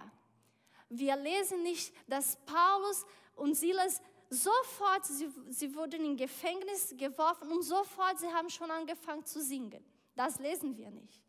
Wir 0.90 1.16
lesen 1.16 1.64
nicht, 1.64 1.94
dass 2.08 2.38
Paulus 2.46 3.06
und 3.36 3.56
Silas 3.56 4.02
sofort, 4.30 5.06
sie, 5.06 5.30
sie 5.50 5.74
wurden 5.76 6.04
in 6.04 6.18
Gefängnis 6.18 6.94
geworfen 6.98 7.52
und 7.52 7.64
sofort, 7.64 8.20
sie 8.20 8.28
haben 8.28 8.50
schon 8.50 8.70
angefangen 8.72 9.26
zu 9.26 9.42
singen. 9.42 9.84
Das 10.16 10.40
lesen 10.40 10.76
wir 10.78 10.90
nicht. 10.92 11.22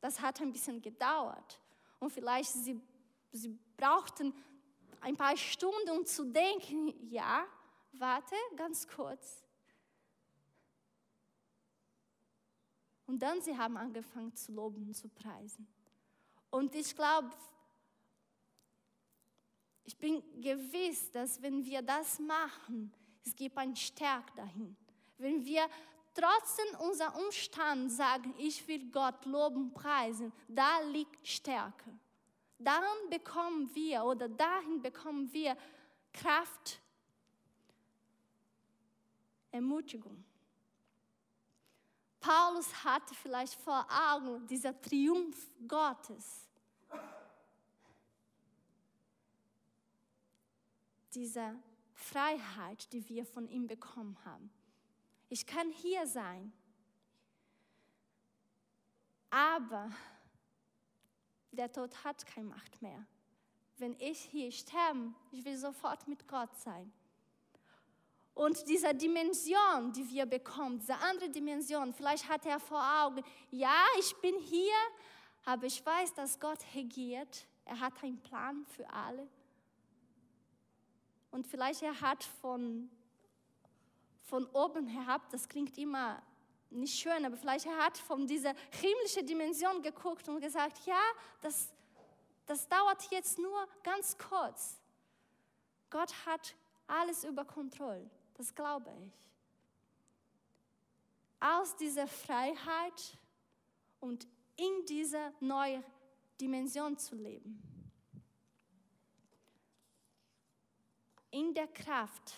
Das 0.00 0.20
hat 0.20 0.40
ein 0.40 0.52
bisschen 0.52 0.80
gedauert. 0.80 1.60
Und 1.98 2.10
vielleicht 2.10 2.50
sie, 2.52 2.80
sie 3.32 3.58
brauchten 3.76 4.34
ein 5.00 5.16
paar 5.16 5.36
Stunden, 5.36 5.90
um 5.90 6.04
zu 6.04 6.24
denken, 6.24 6.94
ja, 7.08 7.46
warte, 7.92 8.34
ganz 8.56 8.86
kurz. 8.86 9.45
Und 13.06 13.20
dann 13.20 13.40
sie 13.40 13.56
haben 13.56 13.76
angefangen 13.76 14.34
zu 14.34 14.52
loben 14.52 14.86
und 14.86 14.94
zu 14.94 15.08
preisen. 15.08 15.66
Und 16.50 16.74
ich 16.74 16.94
glaube, 16.94 17.30
ich 19.84 19.96
bin 19.96 20.22
gewiss, 20.40 21.10
dass 21.12 21.40
wenn 21.40 21.64
wir 21.64 21.82
das 21.82 22.18
machen, 22.18 22.92
es 23.24 23.34
gibt 23.34 23.56
ein 23.56 23.76
Stärk 23.76 24.34
dahin. 24.34 24.76
Wenn 25.18 25.44
wir 25.44 25.68
trotzdem 26.14 26.66
unser 26.80 27.16
Umstand 27.16 27.92
sagen, 27.92 28.34
ich 28.38 28.66
will 28.66 28.90
Gott 28.90 29.24
loben, 29.24 29.72
preisen, 29.72 30.32
da 30.48 30.80
liegt 30.80 31.26
Stärke. 31.26 31.96
Daran 32.58 33.10
bekommen 33.10 33.72
wir 33.74 34.04
oder 34.04 34.28
dahin 34.28 34.80
bekommen 34.82 35.32
wir 35.32 35.56
Kraft, 36.12 36.80
Ermutigung. 39.52 40.25
Paulus 42.26 42.66
hatte 42.82 43.14
vielleicht 43.14 43.54
vor 43.54 43.86
Augen 43.88 44.44
dieser 44.48 44.80
Triumph 44.80 45.48
Gottes. 45.68 46.48
Diese 51.14 51.54
Freiheit, 51.94 52.92
die 52.92 53.08
wir 53.08 53.24
von 53.24 53.46
ihm 53.48 53.68
bekommen 53.68 54.18
haben. 54.24 54.50
Ich 55.28 55.46
kann 55.46 55.70
hier 55.70 56.04
sein, 56.08 56.52
aber 59.30 59.88
der 61.52 61.72
Tod 61.72 62.02
hat 62.02 62.26
keine 62.26 62.48
Macht 62.48 62.82
mehr. 62.82 63.06
Wenn 63.78 63.94
ich 64.00 64.18
hier 64.18 64.50
sterbe, 64.50 65.14
ich 65.30 65.44
will 65.44 65.56
sofort 65.56 66.08
mit 66.08 66.26
Gott 66.26 66.54
sein. 66.58 66.92
Und 68.36 68.68
diese 68.68 68.94
Dimension, 68.94 69.92
die 69.94 70.10
wir 70.10 70.26
bekommen, 70.26 70.78
diese 70.78 70.94
andere 70.98 71.30
Dimension, 71.30 71.94
vielleicht 71.94 72.28
hat 72.28 72.44
er 72.44 72.60
vor 72.60 72.82
Augen, 73.02 73.24
ja, 73.50 73.82
ich 73.98 74.14
bin 74.16 74.38
hier, 74.38 74.74
aber 75.46 75.64
ich 75.64 75.84
weiß, 75.84 76.12
dass 76.12 76.38
Gott 76.38 76.58
regiert. 76.74 77.46
Er 77.64 77.80
hat 77.80 77.94
einen 78.02 78.20
Plan 78.20 78.66
für 78.66 78.86
alle. 78.90 79.26
Und 81.30 81.46
vielleicht 81.46 81.82
er 81.82 81.98
hat 81.98 82.24
von, 82.42 82.90
von 84.26 84.44
oben 84.48 84.86
herab, 84.86 85.30
das 85.30 85.48
klingt 85.48 85.78
immer 85.78 86.22
nicht 86.68 87.00
schön, 87.00 87.24
aber 87.24 87.38
vielleicht 87.38 87.64
er 87.64 87.78
hat 87.78 87.96
von 87.96 88.26
dieser 88.26 88.52
himmlischen 88.70 89.26
Dimension 89.26 89.80
geguckt 89.80 90.28
und 90.28 90.42
gesagt, 90.42 90.84
ja, 90.84 91.00
das, 91.40 91.72
das 92.44 92.68
dauert 92.68 93.02
jetzt 93.10 93.38
nur 93.38 93.66
ganz 93.82 94.18
kurz. 94.18 94.78
Gott 95.88 96.12
hat 96.26 96.54
alles 96.86 97.24
über 97.24 97.46
Kontrolle, 97.46 98.10
das 98.36 98.54
glaube 98.54 98.92
ich. 99.04 99.12
Aus 101.40 101.76
dieser 101.76 102.06
Freiheit 102.06 103.18
und 104.00 104.26
in 104.56 104.86
dieser 104.86 105.32
neuen 105.40 105.84
Dimension 106.40 106.96
zu 106.98 107.14
leben. 107.14 107.62
In 111.30 111.52
der 111.54 111.68
Kraft 111.68 112.34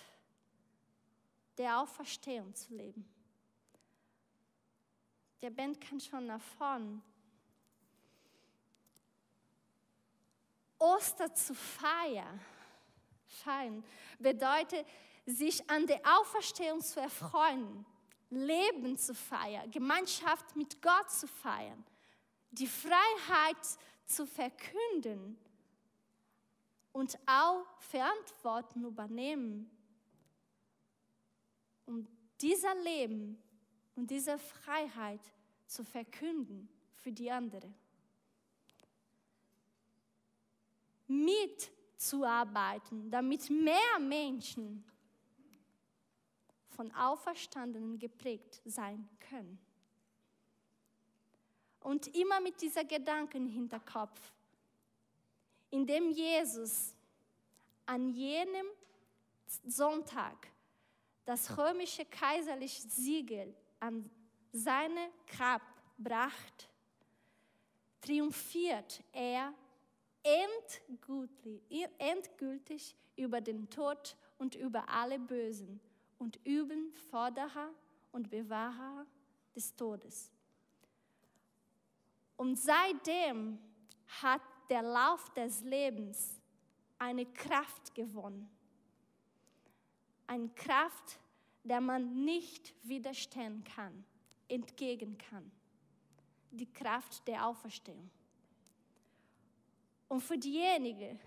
der 1.57 1.81
Auferstehung 1.81 2.55
zu 2.55 2.75
leben. 2.75 3.09
Der 5.43 5.51
Band 5.51 5.81
kann 5.81 6.01
schon 6.01 6.27
nach 6.27 6.41
vorn. 6.41 7.03
Oster 10.79 11.35
zu 11.35 11.55
feiern, 11.55 12.41
feiern 13.27 13.85
bedeutet, 14.19 14.87
sich 15.29 15.69
an 15.69 15.87
der 15.87 16.01
Auferstehung 16.19 16.81
zu 16.81 17.01
erfreuen, 17.01 17.85
Leben 18.31 18.97
zu 18.97 19.15
feiern, 19.15 19.71
Gemeinschaft 19.71 20.57
mit 20.57 20.81
Gott 20.81 21.11
zu 21.11 21.27
feiern, 21.27 21.85
die 22.51 22.67
Freiheit 22.67 23.79
zu 24.07 24.27
verkünden 24.27 25.39
und 26.93 27.19
auch 27.27 27.67
Verantwortung 27.79 28.87
übernehmen, 28.87 29.71
um 31.85 32.07
dieser 32.41 32.75
Leben 32.77 33.39
und 33.97 34.11
diese 34.11 34.39
Freiheit 34.39 35.21
zu 35.67 35.85
verkünden 35.85 36.71
für 36.95 37.13
die 37.13 37.31
andere. 37.31 37.71
Mitzuarbeiten, 41.07 43.11
damit 43.11 43.51
mehr 43.51 43.99
Menschen 43.99 44.85
von 46.79 46.95
Auferstandenen 46.95 47.99
geprägt 47.99 48.63
sein 48.65 49.09
können. 49.19 49.59
Und 51.81 52.07
immer 52.15 52.39
mit 52.39 52.63
dieser 52.63 52.85
Gedanken 52.85 53.39
im 53.39 53.49
Hinterkopf, 53.49 54.33
indem 55.71 56.09
Jesus 56.13 56.95
an 57.85 58.09
jenem 58.11 58.65
Sonntag 59.67 60.37
das 61.25 61.59
römische 61.59 62.05
kaiserliche 62.05 62.83
Siegel 62.89 63.53
an 63.81 64.09
seine 64.53 65.11
Grab 65.27 65.63
bracht, 65.99 66.71
triumphiert 68.01 69.03
er 69.11 69.53
endgültig, 70.23 71.61
endgültig 71.99 72.95
über 73.17 73.41
den 73.41 73.69
Tod 73.69 74.17
und 74.39 74.55
über 74.55 74.89
alle 74.89 75.19
Bösen 75.19 75.81
und 76.19 76.39
üben 76.45 76.93
Forderer 77.11 77.71
und 78.13 78.31
Bewahrer 78.31 79.07
des 79.55 79.75
Todes. 79.75 80.33
Und 82.37 82.57
seitdem 82.57 83.59
hat 84.23 84.43
der 84.71 84.83
Lauf 84.83 85.33
des 85.35 85.63
Lebens 85.63 86.41
eine 86.99 87.27
Kraft 87.27 87.95
gewonnen. 87.95 88.49
Eine 90.27 90.49
Kraft, 90.51 91.19
der 91.65 91.81
man 91.81 92.25
nicht 92.25 92.75
widerstehen 92.83 93.65
kann, 93.65 94.05
entgegen 94.49 95.17
kann. 95.19 95.51
Die 96.51 96.71
Kraft 96.71 97.27
der 97.27 97.47
Auferstehung. 97.47 98.11
Und 100.09 100.21
für 100.21 100.39
diejenigen, 100.39 101.19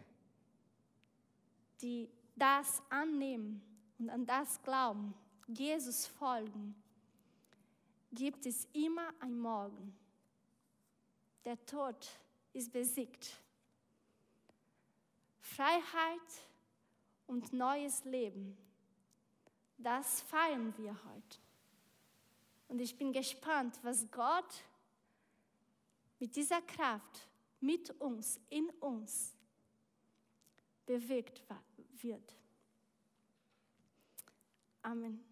die 1.82 2.10
das 2.36 2.82
annehmen 2.90 3.62
und 4.02 4.10
an 4.10 4.26
das 4.26 4.62
glauben, 4.64 5.14
Jesus 5.48 6.08
folgen, 6.08 6.76
gibt 8.12 8.46
es 8.46 8.68
immer 8.74 9.14
ein 9.20 9.40
Morgen. 9.40 9.96
Der 11.46 11.64
Tod 11.66 11.96
ist 12.52 12.72
besiegt. 12.72 13.40
Freiheit 15.40 16.20
und 17.28 17.54
neues 17.54 18.04
Leben 18.04 18.58
das 19.84 20.22
feiern 20.22 20.74
wir 20.78 20.92
heute. 20.92 21.38
Und 22.68 22.80
ich 22.80 22.98
bin 22.98 23.12
gespannt, 23.12 23.80
was 23.84 24.10
Gott 24.12 24.64
mit 26.20 26.36
dieser 26.36 26.62
Kraft, 26.62 27.28
mit 27.60 27.90
uns, 28.00 28.40
in 28.50 28.70
uns 28.80 29.36
bewegt 30.86 31.44
wird. 32.02 32.36
Amen. 34.86 35.31